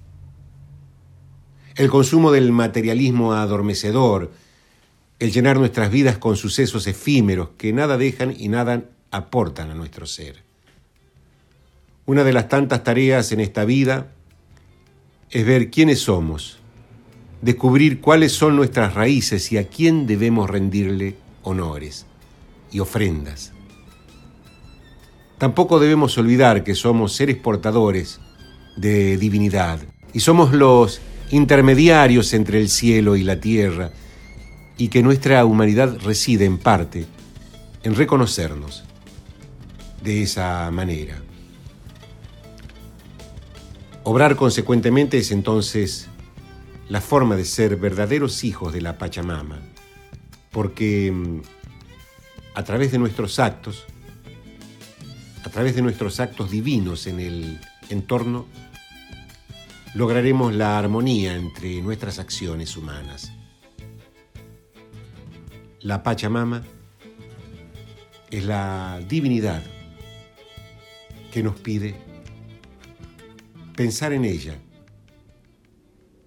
El 1.79 1.89
consumo 1.89 2.33
del 2.33 2.51
materialismo 2.51 3.31
adormecedor, 3.31 4.33
el 5.17 5.31
llenar 5.31 5.57
nuestras 5.57 5.89
vidas 5.89 6.17
con 6.17 6.35
sucesos 6.35 6.87
efímeros 6.87 7.51
que 7.57 7.71
nada 7.71 7.97
dejan 7.97 8.35
y 8.37 8.49
nada 8.49 8.83
aportan 9.11 9.71
a 9.71 9.75
nuestro 9.75 10.05
ser. 10.05 10.43
Una 12.05 12.25
de 12.25 12.33
las 12.33 12.49
tantas 12.49 12.83
tareas 12.83 13.31
en 13.31 13.39
esta 13.39 13.63
vida 13.63 14.11
es 15.29 15.45
ver 15.45 15.71
quiénes 15.71 16.01
somos, 16.01 16.59
descubrir 17.41 18.01
cuáles 18.01 18.33
son 18.33 18.57
nuestras 18.57 18.93
raíces 18.93 19.49
y 19.53 19.57
a 19.57 19.69
quién 19.69 20.05
debemos 20.05 20.49
rendirle 20.49 21.15
honores 21.43 22.07
y 22.73 22.81
ofrendas. 22.81 23.53
Tampoco 25.37 25.79
debemos 25.79 26.17
olvidar 26.17 26.65
que 26.65 26.75
somos 26.75 27.13
seres 27.13 27.37
portadores 27.37 28.19
de 28.75 29.15
divinidad 29.15 29.79
y 30.11 30.19
somos 30.19 30.51
los 30.51 30.99
intermediarios 31.31 32.33
entre 32.33 32.59
el 32.59 32.69
cielo 32.69 33.15
y 33.15 33.23
la 33.23 33.39
tierra 33.39 33.91
y 34.77 34.87
que 34.87 35.03
nuestra 35.03 35.45
humanidad 35.45 35.97
reside 36.03 36.45
en 36.45 36.57
parte 36.57 37.05
en 37.83 37.95
reconocernos 37.95 38.83
de 40.03 40.23
esa 40.23 40.69
manera. 40.71 41.21
Obrar 44.03 44.35
consecuentemente 44.35 45.17
es 45.17 45.31
entonces 45.31 46.07
la 46.87 47.01
forma 47.01 47.35
de 47.35 47.45
ser 47.45 47.75
verdaderos 47.75 48.43
hijos 48.43 48.73
de 48.73 48.81
la 48.81 48.97
Pachamama, 48.97 49.59
porque 50.51 51.11
mm, 51.11 51.41
a 52.55 52.63
través 52.63 52.91
de 52.91 52.97
nuestros 52.97 53.37
actos, 53.39 53.85
a 55.43 55.49
través 55.49 55.75
de 55.75 55.81
nuestros 55.81 56.19
actos 56.19 56.49
divinos 56.49 57.05
en 57.05 57.19
el 57.19 57.59
entorno, 57.89 58.47
lograremos 59.95 60.53
la 60.53 60.77
armonía 60.77 61.35
entre 61.35 61.81
nuestras 61.81 62.19
acciones 62.19 62.77
humanas. 62.77 63.31
La 65.81 66.03
Pachamama 66.03 66.63
es 68.29 68.45
la 68.45 69.01
divinidad 69.07 69.63
que 71.31 71.41
nos 71.41 71.59
pide 71.59 71.95
pensar 73.75 74.13
en 74.13 74.25
ella 74.25 74.55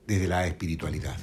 desde 0.07 0.27
la 0.27 0.47
espiritualidad. 0.47 1.17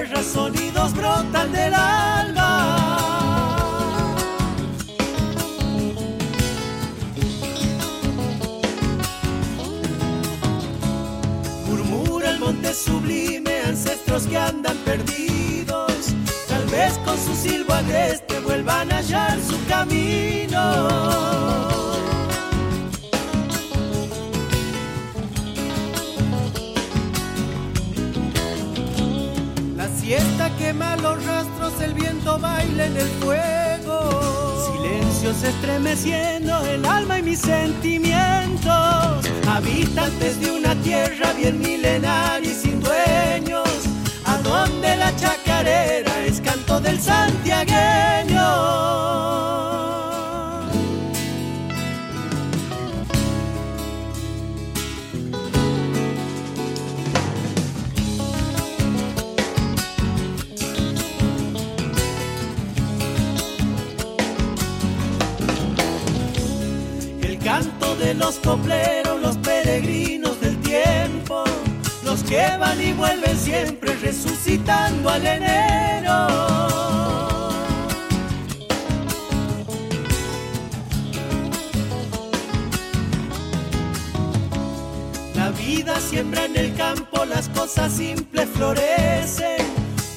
Tierra, 0.00 0.22
sonidos 0.22 0.94
brotan 0.94 1.52
del 1.52 1.74
alma. 1.74 2.86
Murmura 11.66 12.30
el 12.30 12.38
monte 12.38 12.72
sublime, 12.74 13.60
ancestros 13.66 14.26
que 14.26 14.38
andan 14.38 14.76
perdidos. 14.78 16.14
Tal 16.48 16.64
vez 16.66 16.98
con 17.04 17.16
su 17.18 17.34
silbo 17.34 17.74
agreste 17.74 18.40
vuelvan 18.40 18.90
a 18.92 18.96
hallar 18.98 19.38
su 19.40 19.58
camino. 19.66 21.29
Quema 30.70 30.96
los 30.96 31.24
rastros, 31.26 31.80
el 31.80 31.94
viento 31.94 32.38
baila 32.38 32.86
en 32.86 32.96
el 32.96 33.08
fuego. 33.22 34.72
Silencios 34.72 35.42
estremeciendo 35.42 36.64
el 36.64 36.84
alma 36.84 37.18
y 37.18 37.22
mis 37.22 37.40
sentimientos. 37.40 39.26
Habitantes 39.48 40.40
de 40.40 40.52
una 40.52 40.76
tierra 40.76 41.32
bien 41.32 41.58
milenaria 41.58 42.48
y 42.48 42.54
sin 42.54 42.80
dueños. 42.80 43.68
A 44.24 44.38
donde 44.38 44.96
la 44.96 45.14
chacarera 45.16 46.24
es 46.24 46.40
canto 46.40 46.80
del 46.80 47.00
santiagueño. 47.00 49.49
Los 68.56 69.36
peregrinos 69.38 70.40
del 70.40 70.60
tiempo, 70.60 71.44
los 72.04 72.24
que 72.24 72.44
van 72.58 72.80
y 72.82 72.92
vuelven 72.92 73.38
siempre 73.38 73.94
resucitando 73.94 75.08
al 75.08 75.24
enero. 75.24 76.26
La 85.36 85.50
vida 85.50 86.00
siembra 86.00 86.46
en 86.46 86.56
el 86.56 86.74
campo, 86.74 87.24
las 87.24 87.48
cosas 87.50 87.92
simples 87.92 88.48
florecen. 88.52 89.64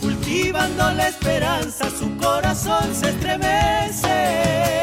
Cultivando 0.02 0.92
la 0.92 1.10
esperanza, 1.10 1.86
su 1.92 2.18
corazón 2.18 2.96
se 2.96 3.10
estremece. 3.10 4.83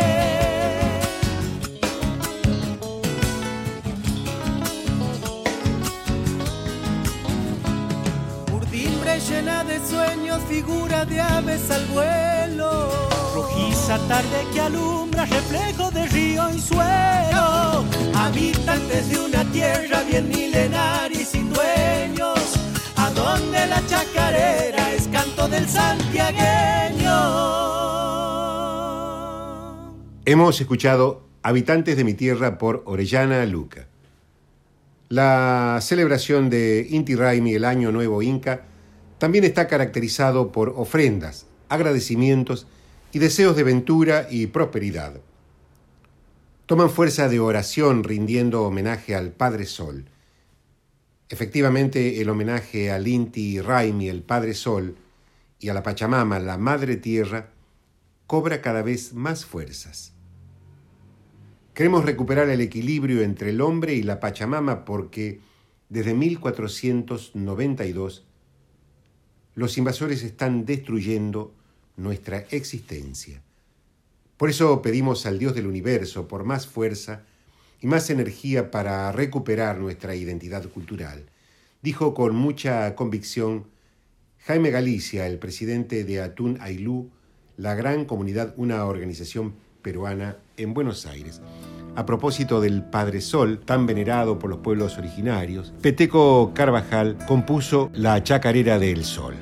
Llena 9.29 9.65
de 9.65 9.79
sueños, 9.87 10.41
figura 10.49 11.05
de 11.05 11.21
aves 11.21 11.71
al 11.71 11.85
vuelo. 11.87 12.91
Rojiza 13.35 13.99
tarde 14.09 14.47
que 14.53 14.61
alumbra, 14.61 15.25
reflejo 15.27 15.91
de 15.91 16.07
río 16.09 16.51
y 16.51 16.61
suelo. 16.61 17.85
Habitantes 18.15 19.11
de 19.11 19.19
una 19.19 19.45
tierra 19.53 20.03
bien 20.09 20.29
milenaria 20.29 21.21
y 21.21 21.25
sin 21.25 21.53
dueños. 21.53 22.39
A 22.97 23.11
donde 23.11 23.67
la 23.67 23.85
chacarera 23.87 24.93
es 24.93 25.09
canto 25.09 25.49
del 25.49 25.69
santiagueño. 25.69 27.11
Hemos 30.25 30.61
escuchado 30.61 31.23
Habitantes 31.43 31.97
de 31.97 32.05
mi 32.05 32.15
tierra 32.15 32.59
por 32.59 32.83
Orellana 32.87 33.45
Luca. 33.47 33.87
La 35.09 35.79
celebración 35.81 36.51
de 36.51 36.87
Inti 36.91 37.17
Raimi, 37.17 37.55
el 37.55 37.65
Año 37.65 37.91
Nuevo 37.91 38.23
Inca, 38.23 38.67
también 39.21 39.45
está 39.45 39.69
caracterizado 39.69 40.51
por 40.51 40.71
ofrendas, 40.71 41.47
agradecimientos 41.69 42.67
y 43.13 43.19
deseos 43.19 43.55
de 43.55 43.65
ventura 43.65 44.27
y 44.31 44.47
prosperidad. 44.47 45.21
Toman 46.65 46.89
fuerza 46.89 47.29
de 47.29 47.39
oración 47.39 48.03
rindiendo 48.03 48.63
homenaje 48.63 49.15
al 49.15 49.33
Padre 49.33 49.67
Sol. 49.67 50.07
Efectivamente, 51.29 52.23
el 52.23 52.31
homenaje 52.31 52.91
al 52.91 53.07
Inti 53.07 53.61
Raimi, 53.61 54.09
el 54.09 54.23
Padre 54.23 54.55
Sol, 54.55 54.97
y 55.59 55.69
a 55.69 55.75
la 55.75 55.83
Pachamama, 55.83 56.39
la 56.39 56.57
Madre 56.57 56.97
Tierra, 56.97 57.51
cobra 58.27 58.63
cada 58.63 58.81
vez 58.81 59.13
más 59.13 59.45
fuerzas. 59.45 60.15
Queremos 61.75 62.07
recuperar 62.07 62.49
el 62.49 62.63
equilibrio 62.63 63.21
entre 63.21 63.51
el 63.51 63.61
hombre 63.61 63.93
y 63.93 64.03
la 64.03 64.19
Pachamama 64.19 64.87
porque 64.87 65.41
desde 65.91 66.15
1492 66.15 68.25
los 69.55 69.79
invasores 69.79 70.23
están 70.23 70.65
destruyendo 70.65 71.55
nuestra 71.97 72.39
existencia. 72.51 73.43
Por 74.37 74.49
eso 74.51 74.81
pedimos 74.81 75.27
al 75.27 75.39
Dios 75.39 75.55
del 75.55 75.67
universo 75.67 76.29
por 76.29 76.45
más 76.45 76.67
fuerza 76.67 77.23
y 77.81 77.87
más 77.87 78.11
energía 78.11 78.71
para 78.71 79.11
recuperar 79.13 79.79
nuestra 79.79 80.15
identidad 80.15 80.69
cultural, 80.69 81.25
dijo 81.83 82.15
con 82.15 82.35
mucha 82.35 82.95
convicción 82.95 83.67
Jaime 84.39 84.71
Galicia, 84.71 85.27
el 85.27 85.39
presidente 85.39 86.05
de 86.05 86.21
Atún 86.21 86.59
Ailú, 86.61 87.11
la 87.57 87.75
gran 87.75 88.07
comunidad, 88.07 88.55
una 88.57 88.87
organización 88.87 89.55
peruana 89.83 90.39
en 90.61 90.75
Buenos 90.75 91.07
Aires. 91.07 91.41
A 91.97 92.07
propósito 92.07 92.61
del 92.61 92.83
Padre 92.85 93.21
Sol, 93.21 93.61
tan 93.65 93.87
venerado 93.87 94.39
por 94.39 94.49
los 94.49 94.61
pueblos 94.61 94.97
originarios, 94.97 95.73
Peteco 95.83 96.53
Carvajal 96.55 97.17
compuso 97.27 97.91
La 97.93 98.23
Chacarera 98.23 98.79
del 98.79 99.05
Sol. 99.05 99.35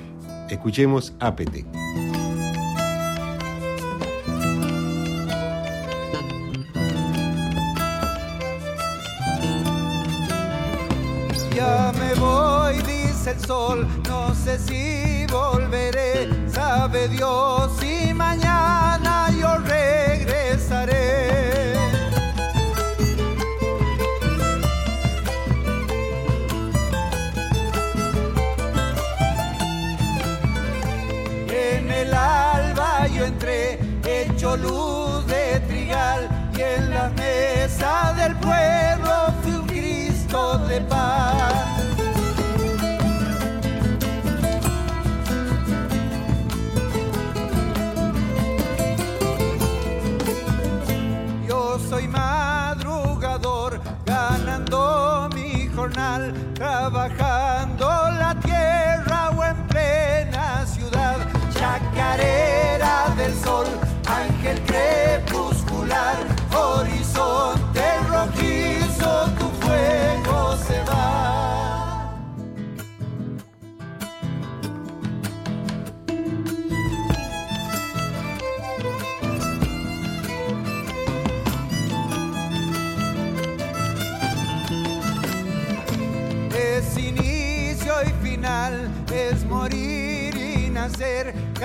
Escuchemos 0.48 1.12
APT. 1.20 1.66
Ya 11.54 11.92
me 11.98 12.14
voy, 12.14 12.76
dice 12.78 13.32
el 13.32 13.40
sol, 13.40 13.86
no 14.08 14.34
sé 14.34 14.58
si 14.58 15.26
volveré, 15.30 16.28
sabe 16.48 17.08
Dios 17.08 17.72
si 17.78 18.14
mañana 18.14 19.30
yo 19.38 19.58
regresaré. 19.58 20.97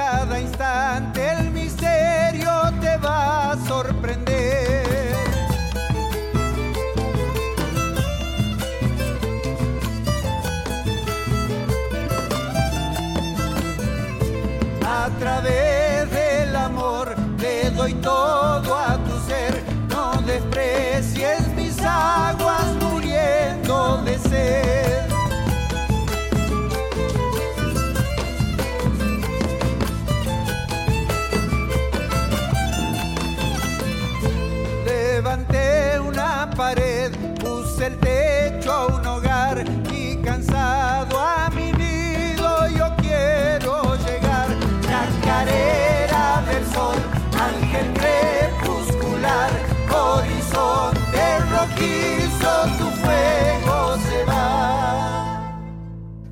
Cada 0.04 0.38
instante 0.38 1.32
el 1.32 1.53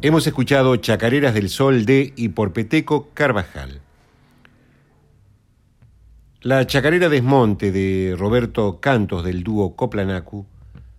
Hemos 0.04 0.26
escuchado 0.26 0.76
Chacareras 0.78 1.36
del 1.36 1.48
Sol 1.48 1.86
de 1.86 2.12
y 2.16 2.30
por 2.30 2.54
Peteco 2.54 3.10
Carvajal. 3.14 3.82
La 6.42 6.66
chacarera 6.66 7.08
Desmonte 7.08 7.72
de 7.72 8.16
Roberto 8.18 8.80
Cantos 8.82 9.24
del 9.24 9.44
dúo 9.44 9.76
Coplanacu 9.76 10.48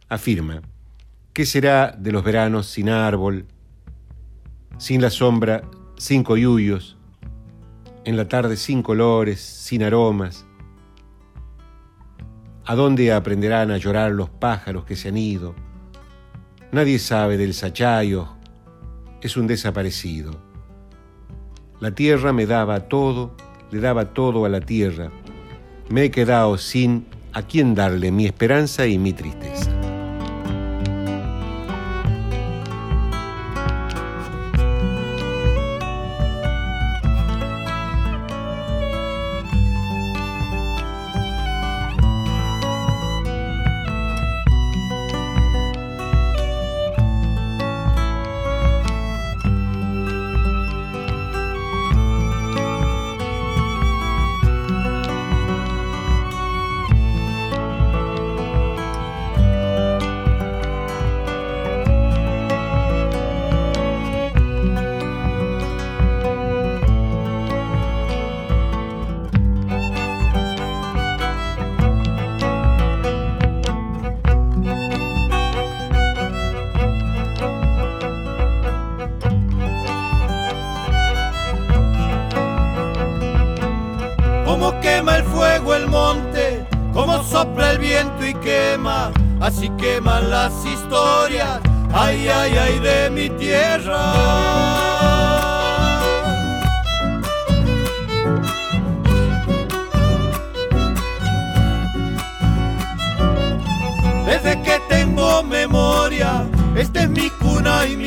afirma 0.09 0.63
¿Qué 1.33 1.47
será 1.47 1.91
de 1.99 2.13
los 2.13 2.23
veranos 2.23 2.69
sin 2.69 2.91
árbol, 2.91 3.47
sin 4.79 5.03
la 5.03 5.11
sombra, 5.11 5.65
sin 5.97 6.23
coyuyos, 6.23 6.97
en 8.05 8.17
la 8.17 8.29
tarde 8.29 8.57
sin 8.57 8.85
colores, 8.85 9.41
sin 9.41 9.83
aromas? 9.83 10.47
¿A 12.65 12.77
dónde 12.77 13.13
aprenderán 13.13 13.73
a 13.73 13.79
llorar 13.79 14.13
los 14.13 14.31
pájaros 14.31 14.85
que 14.85 14.95
se 14.95 15.09
han 15.09 15.17
ido? 15.17 15.57
Nadie 16.71 17.01
sabe 17.01 17.37
del 17.37 17.53
Sachayo, 17.53 18.37
es 19.23 19.37
un 19.37 19.47
desaparecido. 19.47 20.33
La 21.81 21.95
tierra 21.95 22.33
me 22.33 22.47
daba 22.47 22.89
todo, 22.89 23.35
le 23.71 23.81
daba 23.81 24.13
todo 24.15 24.45
a 24.45 24.49
la 24.49 24.61
tierra. 24.61 25.11
Me 25.89 26.05
he 26.05 26.11
quedado 26.11 26.59
sin 26.59 27.07
a 27.33 27.43
quién 27.43 27.75
darle 27.75 28.13
mi 28.13 28.27
esperanza 28.27 28.87
y 28.87 28.99
mi 28.99 29.13
tristeza. 29.13 29.82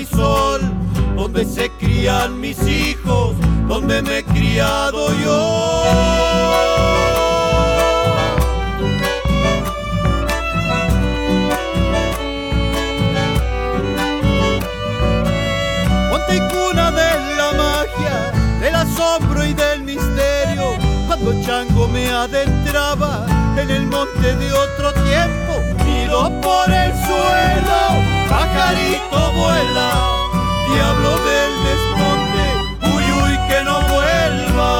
sol, 0.05 0.61
donde 1.15 1.45
se 1.45 1.69
crían 1.71 2.39
mis 2.39 2.61
hijos, 2.67 3.35
donde 3.67 4.01
me 4.01 4.19
he 4.19 4.23
criado 4.23 5.07
yo. 5.23 6.55
Monte 16.09 16.35
y 16.35 16.39
cuna 16.39 16.91
de 16.91 17.35
la 17.37 17.51
magia, 17.53 18.31
del 18.59 18.75
asombro 18.75 19.45
y 19.45 19.53
del 19.53 19.83
misterio 19.83 20.75
cuando 21.07 21.41
Chango 21.43 21.87
me 21.87 22.09
adentraba 22.09 23.25
en 23.57 23.69
el 23.69 23.87
monte 23.87 24.35
de 24.35 24.51
otro 24.51 24.93
tiempo 24.93 25.53
ido 25.87 26.29
por 26.41 26.69
el 26.69 26.91
suelo 27.05 28.29
bajaría 28.29 28.94
gato 29.16 29.32
vuela, 29.34 29.91
diablo 30.74 31.11
del 31.20 31.51
desmonte, 31.63 32.45
uy 32.95 33.03
uy 33.24 33.34
que 33.47 33.63
no 33.63 33.76
vuelva. 33.82 34.74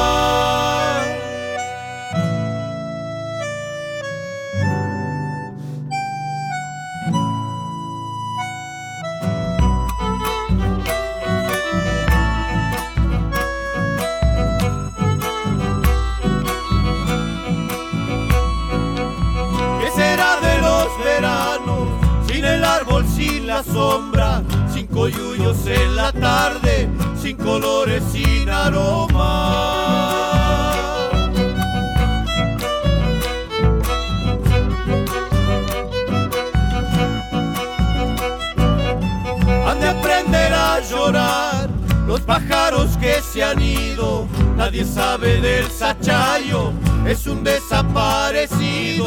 ¿Qué 19.80 19.90
será 19.94 20.40
de 20.40 20.58
los 20.60 21.04
veranos 21.04 21.88
sin 22.26 22.44
el 22.44 22.64
árbol, 22.64 23.04
sin 23.06 23.46
la 23.46 23.62
sombra? 23.62 24.15
coyuyos 25.12 25.64
en 25.66 25.94
la 25.94 26.10
tarde, 26.10 26.88
sin 27.22 27.36
colores, 27.36 28.02
sin 28.10 28.50
aroma. 28.50 29.12
Han 39.64 39.80
de 39.80 39.88
aprender 39.88 40.52
a 40.52 40.80
llorar 40.80 41.68
los 42.08 42.20
pájaros 42.22 42.96
que 42.96 43.22
se 43.22 43.44
han 43.44 43.62
ido, 43.62 44.26
nadie 44.56 44.84
sabe 44.84 45.40
del 45.40 45.70
sachayo, 45.70 46.72
es 47.06 47.28
un 47.28 47.44
desaparecido. 47.44 49.06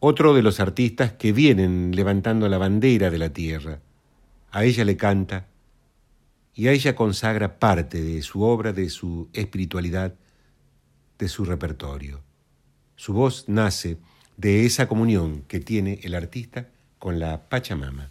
otro 0.00 0.34
de 0.34 0.42
los 0.42 0.60
artistas 0.60 1.12
que 1.12 1.32
vienen 1.32 1.94
levantando 1.94 2.48
la 2.48 2.58
bandera 2.58 3.10
de 3.10 3.18
la 3.18 3.30
tierra. 3.30 3.80
A 4.50 4.64
ella 4.64 4.84
le 4.84 4.96
canta 4.96 5.46
y 6.54 6.68
a 6.68 6.72
ella 6.72 6.96
consagra 6.96 7.58
parte 7.58 8.02
de 8.02 8.22
su 8.22 8.42
obra, 8.42 8.72
de 8.72 8.88
su 8.88 9.28
espiritualidad, 9.32 10.14
de 11.18 11.28
su 11.28 11.44
repertorio. 11.44 12.22
Su 12.96 13.12
voz 13.12 13.44
nace 13.46 13.98
de 14.36 14.64
esa 14.64 14.88
comunión 14.88 15.42
que 15.46 15.60
tiene 15.60 16.00
el 16.02 16.14
artista 16.14 16.68
con 16.98 17.18
la 17.18 17.48
Pachamama. 17.48 18.10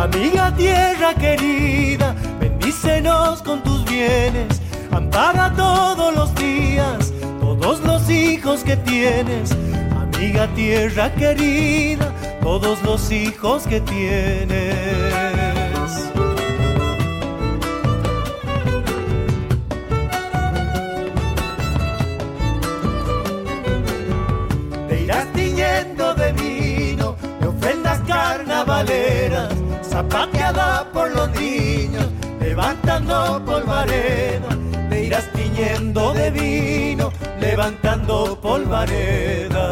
Amiga 0.00 0.50
tierra 0.56 1.12
querida, 1.12 2.14
bendícenos 2.40 3.42
con 3.42 3.62
tus 3.62 3.84
bienes, 3.84 4.58
ampara 4.90 5.52
todos 5.54 6.14
los 6.14 6.34
días, 6.36 7.12
todos 7.38 7.80
los 7.80 8.08
hijos 8.08 8.64
que 8.64 8.78
tienes. 8.78 9.54
Amiga 9.94 10.48
tierra 10.54 11.12
querida, 11.14 12.14
todos 12.40 12.82
los 12.82 13.12
hijos 13.12 13.66
que 13.66 13.82
tienes 13.82 15.20
zapateada 30.00 30.86
por 30.94 31.10
los 31.14 31.30
niños, 31.32 32.06
levantando 32.40 33.42
polvareda, 33.44 34.48
me 34.88 35.02
irás 35.04 35.30
tiñendo 35.32 36.14
de 36.14 36.30
vino, 36.30 37.12
levantando 37.38 38.38
polvareda. 38.40 39.66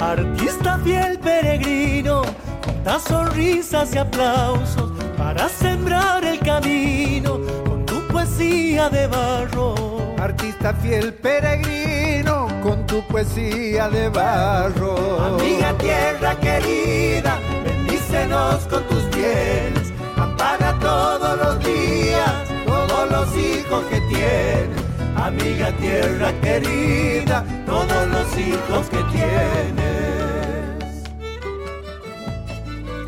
Artista 0.00 0.78
fiel 0.82 1.18
peregrino, 1.20 2.22
junta 2.64 2.98
sonrisas 2.98 3.94
y 3.94 3.98
aplausos 3.98 4.90
para 5.16 5.48
sembrar 5.48 6.24
el 6.24 6.40
camino 6.40 7.40
con 7.64 7.86
tu 7.86 8.00
poesía 8.08 8.88
de 8.88 9.06
barro 9.06 9.95
Artista 10.26 10.74
fiel 10.74 11.14
peregrino 11.14 12.48
con 12.60 12.84
tu 12.84 13.00
poesía 13.06 13.88
de 13.88 14.08
barro. 14.08 15.20
Amiga 15.20 15.72
tierra 15.78 16.34
querida, 16.40 17.38
bendícenos 17.64 18.66
con 18.66 18.82
tus 18.88 19.08
bienes, 19.10 19.92
ampara 20.16 20.76
todos 20.80 21.38
los 21.38 21.60
días, 21.60 22.32
todos 22.66 23.08
los 23.08 23.36
hijos 23.36 23.84
que 23.84 24.00
tienes. 24.00 24.82
Amiga 25.14 25.70
tierra 25.76 26.32
querida, 26.40 27.44
todos 27.64 28.08
los 28.08 28.36
hijos 28.36 28.88
que 28.90 29.04
tienes. 29.12 29.84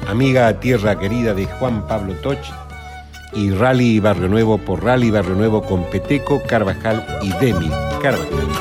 Amiga 0.08 0.60
tierra 0.60 0.96
querida 0.96 1.34
de 1.34 1.46
Juan 1.46 1.84
Pablo 1.88 2.14
Toch 2.22 2.67
y 3.32 3.50
Rally 3.50 4.00
Barrio 4.00 4.28
Nuevo 4.28 4.58
por 4.58 4.82
Rally 4.82 5.10
Barrio 5.10 5.34
Nuevo 5.34 5.62
con 5.62 5.84
Peteco, 5.84 6.42
Carvajal 6.46 7.04
y 7.22 7.30
Demi 7.32 7.70
Carvajal. 8.00 8.57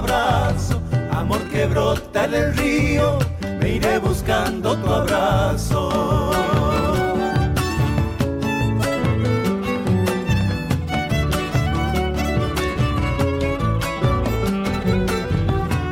Abrazo, 0.00 0.80
amor 1.12 1.42
que 1.50 1.66
brota 1.66 2.26
del 2.26 2.56
río, 2.56 3.18
me 3.60 3.68
iré 3.76 3.98
buscando 3.98 4.74
tu 4.76 4.88
abrazo. 4.88 5.82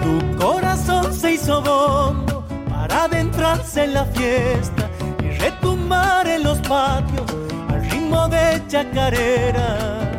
Tu 0.03 0.37
corazón 0.39 1.13
se 1.13 1.33
hizo 1.33 1.61
bombo 1.61 2.45
para 2.71 3.05
adentrarse 3.05 3.85
en 3.85 3.93
la 3.93 4.05
fiesta 4.07 4.89
y 5.23 5.29
retumbar 5.45 6.27
en 6.27 6.45
los 6.45 6.59
patios 6.61 7.29
al 7.69 7.85
ritmo 7.91 8.27
de 8.29 8.63
chacarera. 8.69 9.69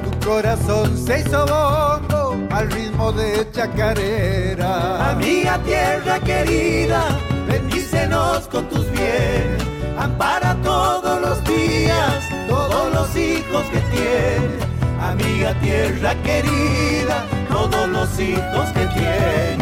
Tu 0.03 0.27
corazón 0.27 0.95
se 0.95 1.21
hizo 1.21 1.39
bombo 1.47 2.18
al 2.51 2.71
ritmo 2.71 3.11
de 3.11 3.47
chacarera. 3.51 5.11
Amiga 5.11 5.61
tierra 5.63 6.19
querida, 6.19 7.03
bendícenos 7.47 8.47
con 8.47 8.67
tus 8.69 8.89
bienes, 8.91 9.63
ampara 9.97 10.55
todos 10.61 11.21
los 11.21 11.43
días, 11.43 12.29
todos 12.47 12.93
los 12.93 13.15
hijos 13.15 13.63
que 13.71 13.79
tienes. 13.95 14.69
Amiga 15.01 15.59
tierra 15.61 16.13
querida, 16.23 17.25
todos 17.49 17.89
los 17.89 18.19
hijos 18.19 18.69
que 18.73 18.85
tienes. 18.87 19.59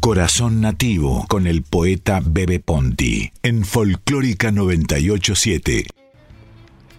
Corazón 0.00 0.60
Nativo 0.60 1.24
con 1.28 1.46
el 1.46 1.62
poeta 1.62 2.20
Bebe 2.24 2.58
Ponti 2.58 3.32
en 3.42 3.64
Folclórica 3.64 4.50
987. 4.50 5.99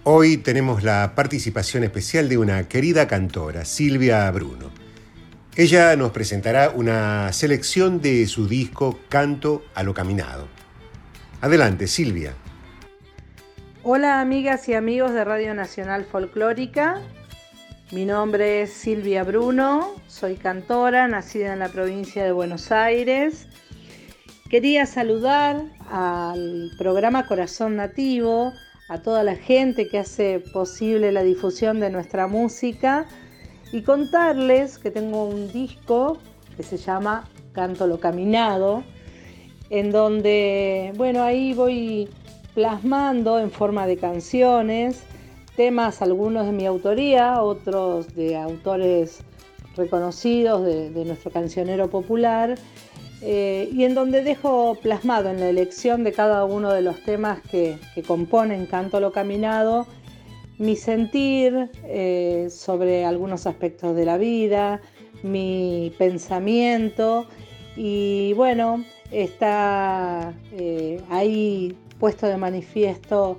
Hoy 0.03 0.37
tenemos 0.37 0.81
la 0.81 1.13
participación 1.13 1.83
especial 1.83 2.27
de 2.27 2.39
una 2.39 2.67
querida 2.67 3.07
cantora, 3.07 3.65
Silvia 3.65 4.31
Bruno. 4.31 4.71
Ella 5.55 5.95
nos 5.95 6.09
presentará 6.09 6.71
una 6.71 7.31
selección 7.33 8.01
de 8.01 8.25
su 8.25 8.47
disco 8.47 8.97
Canto 9.09 9.63
a 9.75 9.83
lo 9.83 9.93
Caminado. 9.93 10.47
Adelante, 11.39 11.85
Silvia. 11.85 12.33
Hola 13.83 14.21
amigas 14.21 14.67
y 14.69 14.73
amigos 14.73 15.13
de 15.13 15.23
Radio 15.23 15.53
Nacional 15.53 16.03
Folclórica. 16.05 16.99
Mi 17.91 18.05
nombre 18.05 18.63
es 18.63 18.73
Silvia 18.73 19.23
Bruno, 19.23 19.93
soy 20.07 20.33
cantora, 20.35 21.07
nacida 21.07 21.53
en 21.53 21.59
la 21.59 21.69
provincia 21.69 22.23
de 22.23 22.31
Buenos 22.31 22.71
Aires. 22.71 23.45
Quería 24.49 24.87
saludar 24.87 25.61
al 25.91 26.71
programa 26.79 27.27
Corazón 27.27 27.75
Nativo, 27.75 28.51
a 28.91 29.01
toda 29.01 29.23
la 29.23 29.37
gente 29.37 29.87
que 29.87 29.99
hace 29.99 30.41
posible 30.41 31.13
la 31.13 31.23
difusión 31.23 31.79
de 31.79 31.89
nuestra 31.89 32.27
música 32.27 33.05
y 33.71 33.83
contarles 33.83 34.77
que 34.77 34.91
tengo 34.91 35.23
un 35.23 35.49
disco 35.49 36.17
que 36.57 36.63
se 36.63 36.75
llama 36.75 37.29
Canto 37.53 37.87
lo 37.87 38.01
Caminado, 38.01 38.83
en 39.69 39.91
donde, 39.91 40.91
bueno, 40.97 41.23
ahí 41.23 41.53
voy 41.53 42.09
plasmando 42.53 43.39
en 43.39 43.49
forma 43.49 43.87
de 43.87 43.95
canciones 43.95 45.03
temas, 45.55 46.01
algunos 46.01 46.45
de 46.45 46.51
mi 46.51 46.65
autoría, 46.65 47.41
otros 47.41 48.13
de 48.13 48.35
autores 48.35 49.23
reconocidos 49.77 50.65
de, 50.65 50.89
de 50.89 51.05
nuestro 51.05 51.31
cancionero 51.31 51.89
popular, 51.89 52.55
eh, 53.21 53.69
y 53.71 53.83
en 53.83 53.93
donde 53.93 54.23
dejo 54.23 54.77
plasmado 54.81 55.29
en 55.29 55.39
la 55.39 55.49
elección 55.49 56.03
de 56.03 56.11
cada 56.11 56.43
uno 56.45 56.71
de 56.71 56.81
los 56.81 57.01
temas 57.03 57.41
que, 57.41 57.77
componen 58.07 58.65
Canto 58.65 58.99
lo 58.99 59.11
Caminado 59.11 59.85
mi 60.57 60.75
sentir 60.75 61.69
eh, 61.85 62.47
sobre 62.51 63.03
algunos 63.03 63.47
aspectos 63.47 63.95
de 63.95 64.05
la 64.05 64.17
vida, 64.17 64.79
mi 65.23 65.91
pensamiento 65.97 67.25
y 67.75 68.33
bueno, 68.33 68.83
está 69.11 70.33
eh, 70.51 71.01
ahí 71.09 71.75
puesto 71.99 72.27
de 72.27 72.37
manifiesto 72.37 73.37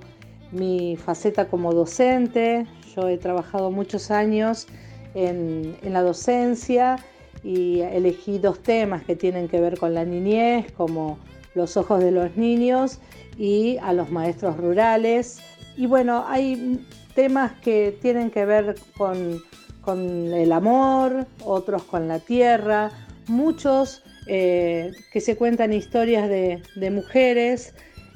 mi 0.51 0.97
faceta 0.97 1.47
como 1.47 1.73
docente. 1.73 2.65
Yo 2.95 3.09
he 3.09 3.17
trabajado 3.17 3.71
muchos 3.71 4.11
años 4.11 4.67
en, 5.15 5.75
la 5.83 6.01
docencia 6.01 6.97
y 7.43 7.81
elegí 7.81 8.39
dos 8.39 8.59
temas 8.63 9.03
que 9.03 9.15
tienen 9.15 9.47
que 9.47 9.59
ver 9.59 9.77
con 9.77 9.93
la 9.93 10.05
niñez, 10.05 10.71
como 10.71 11.19
los 11.55 11.77
ojos 11.77 12.01
de 12.01 12.11
los 12.11 12.35
niños 12.37 12.99
y 13.37 13.77
a 13.77 13.93
los 13.93 14.09
maestros 14.09 14.57
rurales. 14.57 15.39
Y 15.75 15.85
bueno, 15.85 16.25
hay 16.27 16.85
temas 17.15 17.51
que 17.61 17.97
tienen 18.01 18.31
que 18.31 18.45
ver 18.45 18.75
con, 18.97 19.41
con 19.81 19.99
el 20.33 20.51
amor, 20.51 21.27
otros 21.43 21.83
con 21.83 22.07
la 22.07 22.19
tierra, 22.19 22.91
muchos 23.27 24.03
eh, 24.27 24.91
que 25.11 25.19
se 25.19 25.35
cuentan 25.35 25.73
historias 25.73 26.29
de, 26.29 26.63
de 26.75 26.91
mujeres 26.91 27.73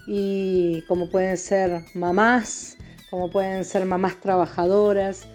y 0.07 0.83
como 0.87 1.09
pueden 1.09 1.37
ser 1.37 1.83
mamás, 1.93 2.77
como 3.09 3.29
pueden 3.29 3.65
ser 3.65 3.85
mamás 3.85 4.19
trabajadoras. 4.21 5.27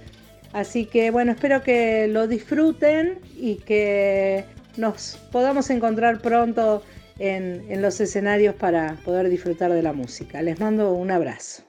Así 0.53 0.87
que 0.87 1.11
bueno, 1.11 1.33
espero 1.33 1.63
que 1.63 2.09
lo 2.09 2.27
disfruten 2.27 3.19
y 3.37 3.57
que 3.57 4.45
nos 4.77 5.19
podamos 5.31 5.71
encontrar 5.71 6.21
pronto 6.21 6.83
en, 7.19 7.65
en, 7.69 7.83
los 7.83 8.01
escenarios 8.01 8.55
para 8.55 8.97
poder 9.05 9.29
disfrutar 9.29 9.73
de 9.73 9.83
la 9.83 9.93
música. 9.93 10.43
Les 10.43 10.61
mando 10.61 10.93
un 10.93 11.11
abrazo. 11.11 11.63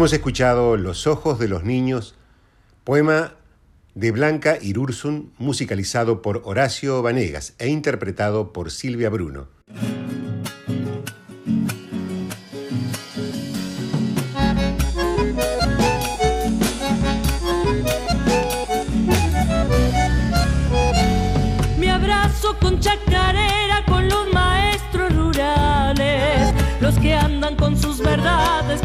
Hemos 0.00 0.14
escuchado 0.14 0.78
Los 0.78 1.06
ojos 1.06 1.38
de 1.38 1.46
los 1.46 1.62
niños, 1.62 2.14
poema 2.84 3.34
de 3.94 4.12
Blanca 4.12 4.56
Irursun, 4.58 5.30
musicalizado 5.36 6.22
por 6.22 6.40
Horacio 6.46 7.02
Vanegas 7.02 7.52
e 7.58 7.68
interpretado 7.68 8.50
por 8.54 8.70
Silvia 8.70 9.10
Bruno. 9.10 9.48
Mi 21.78 21.88
abrazo 21.88 22.56
con 22.58 22.80
chacarera 22.80 23.84
con 23.86 24.08
los 24.08 24.32
maestros 24.32 25.14
rurales, 25.14 26.54
los 26.80 26.98
que 27.00 27.12
andan 27.12 27.54
con 27.56 27.76
sus 27.76 27.98
verdades 27.98 28.80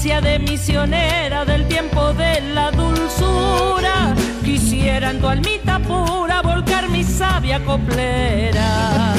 de 0.00 0.38
misionera 0.38 1.44
del 1.44 1.68
tiempo 1.68 2.14
de 2.14 2.40
la 2.54 2.70
dulzura. 2.70 4.14
Quisiera 4.42 5.10
en 5.10 5.20
tu 5.20 5.28
almita 5.28 5.78
pura 5.78 6.40
volcar 6.40 6.88
mi 6.88 7.04
sabia 7.04 7.62
coplera. 7.62 9.12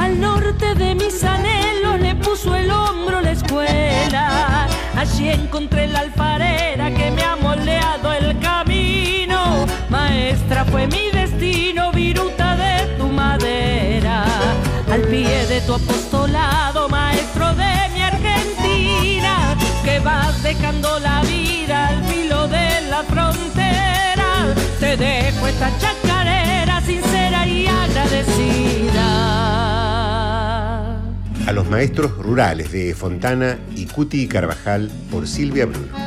Al 0.00 0.20
norte 0.20 0.74
de 0.74 0.96
mis 0.96 1.22
anhelos 1.22 2.00
le 2.00 2.16
puso 2.16 2.56
el 2.56 2.68
hombro 2.68 3.20
la 3.20 3.30
escuela. 3.30 4.66
Allí 4.96 5.28
encontré 5.28 5.86
la 5.86 6.00
alfarera 6.00 6.90
que 6.90 7.12
me 7.12 7.22
ha 7.22 7.36
moldeado 7.36 8.12
el 8.12 8.36
camino. 8.40 9.66
Maestra 9.88 10.64
fue 10.64 10.88
mi 10.88 11.13
de 15.54 15.60
tu 15.60 15.74
apostolado, 15.74 16.88
maestro 16.88 17.54
de 17.54 17.88
mi 17.94 18.02
Argentina, 18.02 19.56
que 19.84 20.00
vas 20.00 20.42
dejando 20.42 20.98
la 20.98 21.22
vida 21.22 21.90
al 21.90 22.02
filo 22.06 22.48
de 22.48 22.80
la 22.90 23.04
frontera. 23.04 24.52
Te 24.80 24.96
dejo 24.96 25.46
esta 25.46 25.70
chacarera 25.78 26.80
sincera 26.80 27.46
y 27.46 27.68
agradecida. 27.68 29.04
A 31.46 31.52
los 31.52 31.70
maestros 31.70 32.18
rurales 32.18 32.72
de 32.72 32.92
Fontana 32.92 33.56
y 33.76 33.86
Cuti 33.86 34.22
y 34.22 34.26
Carvajal 34.26 34.90
por 35.08 35.28
Silvia 35.28 35.66
Bruno. 35.66 36.03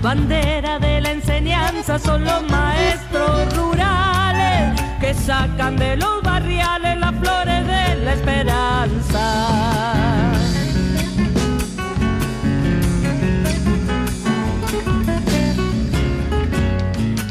Bandera 0.00 0.78
de 0.78 1.00
la 1.00 1.10
enseñanza 1.10 1.98
son 1.98 2.22
los 2.24 2.40
maestros 2.48 3.52
rurales 3.56 4.80
que 5.00 5.12
sacan 5.12 5.76
de 5.76 5.96
los 5.96 6.22
barriales 6.22 6.96
las 6.98 7.12
flores 7.16 7.66
de 7.66 7.96
la 8.04 8.12
esperanza. 8.12 9.24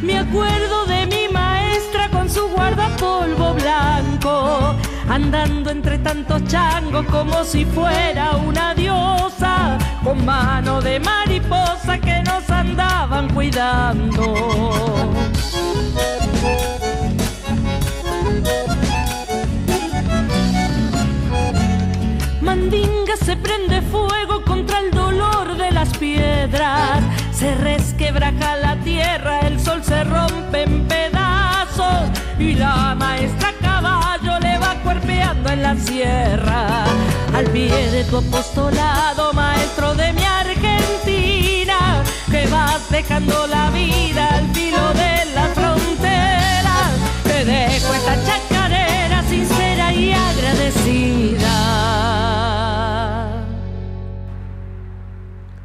Me 0.04 0.18
acuerdo 0.20 0.86
de 0.88 1.06
mi 1.08 1.30
maestra 1.32 2.10
con 2.10 2.30
su 2.30 2.50
guardapolvo 2.50 3.54
blanco, 3.54 4.76
andando 5.08 5.70
entre 5.70 6.00
tantos 6.00 6.44
changos 6.48 7.06
como 7.06 7.46
si 7.46 7.64
fuera 7.64 8.36
una 8.36 8.74
diosa, 8.74 9.37
con 10.08 10.26
mano 10.26 10.82
de 10.82 11.02
mariposa 11.02 11.98
que 12.00 12.24
nos 12.24 12.50
andaban 12.50 13.28
cuidando. 13.34 14.24
Mandinga 22.40 23.18
se 23.18 23.36
prende 23.36 23.82
fuego 23.82 24.46
contra 24.46 24.80
el 24.80 24.92
dolor 24.92 25.58
de 25.58 25.72
las 25.72 25.90
piedras. 25.98 27.04
Se 27.34 27.54
resquebraja 27.56 28.56
la 28.56 28.78
tierra, 28.78 29.42
el 29.42 29.60
sol 29.60 29.84
se 29.84 30.06
rompe 30.06 30.64
en 30.64 30.88
pedazos 30.88 32.10
y 32.40 32.54
la 32.54 32.96
maestra 32.96 33.57
va 35.28 35.34
cuerpeando 35.34 35.50
en 35.50 35.62
la 35.62 35.76
sierra. 35.76 36.86
Al 37.34 37.46
pie 37.52 37.92
de 37.92 38.04
tu 38.06 38.18
apostolado, 38.18 39.34
maestro 39.34 39.94
de 39.96 40.14
mi 40.14 40.24
Argentina, 40.24 42.04
que 42.32 42.48
vas 42.48 42.90
dejando 42.90 43.48
la 43.48 43.70
vida 43.72 44.30
al 44.38 44.48
filo 44.54 44.94
de 44.94 45.26
la 45.34 45.48
frontera. 45.54 46.92
Te 47.24 47.46
dejo 47.46 47.94
esta 47.94 48.16
chacarera 48.26 49.24
sincera 49.30 49.94
y 49.94 50.12
agradecida. 50.12 51.54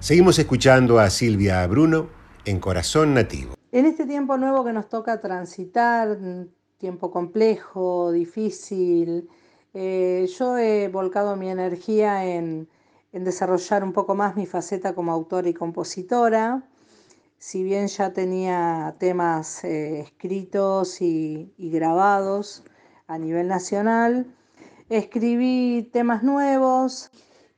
Seguimos 0.01 0.39
escuchando 0.39 0.99
a 0.99 1.09
Silvia 1.11 1.67
Bruno 1.67 2.09
en 2.45 2.59
Corazón 2.59 3.15
Nativo. 3.15 3.55
En 3.71 3.87
este 3.87 4.05
tiempo 4.05 4.37
nuevo 4.37 4.65
que 4.65 4.73
nos 4.73 4.89
toca 4.89 5.21
transitar, 5.21 6.09
un 6.09 6.53
tiempo 6.77 7.11
complejo, 7.13 8.11
difícil, 8.11 9.29
eh, 9.75 10.29
yo 10.39 10.59
he 10.59 10.89
volcado 10.89 11.37
mi 11.37 11.49
energía 11.49 12.27
en, 12.27 12.69
desarrollar 13.13 13.85
un 13.85 13.93
poco 13.93 14.15
más 14.15 14.37
mi 14.37 14.47
faceta 14.47 14.95
como 14.95 15.13
autora 15.13 15.49
y 15.49 15.55
compositora. 15.55 16.63
Si 17.39 17.63
bien 17.63 17.89
ya 17.89 18.13
tenía 18.13 18.95
temas 18.99 19.65
eh, 19.65 20.01
escritos 20.01 21.01
y, 21.03 21.53
grabados 21.59 22.65
a 23.07 23.19
nivel 23.19 23.49
nacional, 23.49 24.35
escribí 24.89 25.89
temas 25.93 26.23
nuevos 26.23 27.11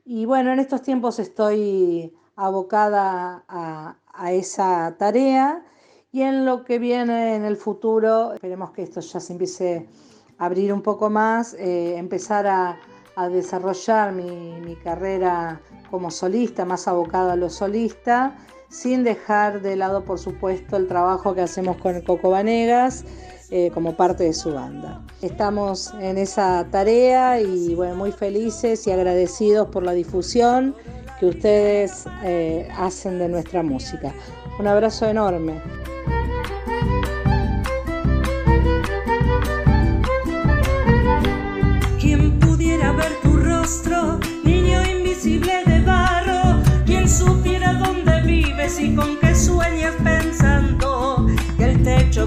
y 0.04 0.24
bueno, 0.26 0.52
en 0.52 0.60
estos 0.60 0.82
tiempos 0.82 1.18
estoy 1.18 2.14
abocada 2.36 3.44
a, 3.48 3.98
a 4.12 4.32
esa 4.32 4.96
tarea 4.98 5.64
y 6.12 6.22
en 6.22 6.44
lo 6.44 6.64
que 6.64 6.78
viene 6.78 7.34
en 7.36 7.44
el 7.44 7.56
futuro, 7.56 8.32
esperemos 8.34 8.70
que 8.72 8.82
esto 8.82 9.00
ya 9.00 9.20
se 9.20 9.32
empiece 9.32 9.88
abrir 10.38 10.72
un 10.72 10.82
poco 10.82 11.10
más, 11.10 11.54
eh, 11.54 11.96
empezar 11.96 12.46
a, 12.46 12.78
desarrollar 13.30 14.12
mi, 14.12 14.60
mi, 14.60 14.74
carrera 14.74 15.60
como 15.88 16.10
solista, 16.10 16.64
más 16.64 16.88
abocada 16.88 17.34
a 17.34 17.36
lo 17.36 17.48
solista, 17.48 18.36
sin 18.68 19.04
dejar 19.04 19.62
de 19.62 19.76
lado, 19.76 20.04
por 20.04 20.18
supuesto, 20.18 20.76
el 20.76 20.88
trabajo 20.88 21.32
que 21.32 21.42
hacemos 21.42 21.76
con 21.76 22.00
Coco 22.00 22.30
Vanegas 22.30 23.04
eh, 23.50 23.70
como 23.72 23.94
parte 23.94 24.24
de 24.24 24.32
su 24.32 24.52
banda. 24.52 25.00
Estamos 25.22 25.94
en 26.00 26.18
esa 26.18 26.66
tarea 26.72 27.40
y 27.40 27.74
bueno, 27.76 27.94
muy 27.94 28.10
felices 28.10 28.84
y 28.88 28.90
agradecidos 28.90 29.68
por 29.68 29.84
la 29.84 29.92
difusión 29.92 30.74
que 31.20 31.26
ustedes 31.26 32.04
eh, 32.24 32.66
hacen 32.76 33.20
de 33.20 33.28
nuestra 33.28 33.62
música. 33.62 34.12
Un 34.58 34.66
abrazo 34.66 35.06
enorme. 35.06 35.60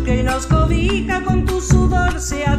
Que 0.04 0.24
nos 0.24 0.46
cobija 0.48 1.24
con 1.24 1.46
tu 1.46 1.62
sudor 1.62 2.20
se 2.20 2.46
ha 2.46 2.58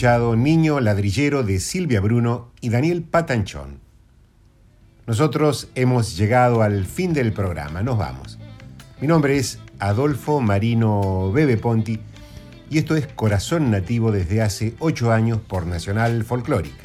Niño 0.00 0.80
Ladrillero 0.80 1.42
de 1.42 1.60
Silvia 1.60 2.00
Bruno 2.00 2.52
y 2.62 2.70
Daniel 2.70 3.02
Patanchón. 3.02 3.80
Nosotros 5.06 5.68
hemos 5.74 6.16
llegado 6.16 6.62
al 6.62 6.86
fin 6.86 7.12
del 7.12 7.34
programa, 7.34 7.82
nos 7.82 7.98
vamos. 7.98 8.38
Mi 8.98 9.06
nombre 9.06 9.36
es 9.36 9.58
Adolfo 9.78 10.40
Marino 10.40 11.30
Bebe 11.32 11.58
Ponti 11.58 12.00
y 12.70 12.78
esto 12.78 12.96
es 12.96 13.08
Corazón 13.08 13.70
Nativo 13.70 14.10
desde 14.10 14.40
hace 14.40 14.74
ocho 14.78 15.12
años 15.12 15.38
por 15.46 15.66
Nacional 15.66 16.24
Folclórica. 16.24 16.84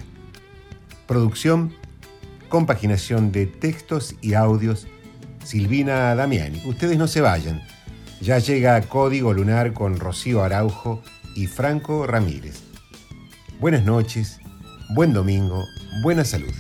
Producción 1.07 1.73
compaginación 2.49 3.31
de 3.31 3.45
textos 3.45 4.15
y 4.21 4.33
audios, 4.33 4.87
Silvina 5.45 6.13
Damiani. 6.15 6.61
Ustedes 6.65 6.97
no 6.97 7.07
se 7.07 7.21
vayan. 7.21 7.61
Ya 8.19 8.39
llega 8.39 8.81
Código 8.81 9.31
Lunar 9.31 9.71
con 9.71 10.01
Rocío 10.01 10.43
Araujo 10.43 11.01
y 11.33 11.47
Franco 11.47 12.05
Ramírez. 12.07 12.64
Buenas 13.65 13.83
noches, 13.83 14.39
buen 14.89 15.11
domingo, 15.11 15.65
buena 16.03 16.23
salud. 16.23 16.53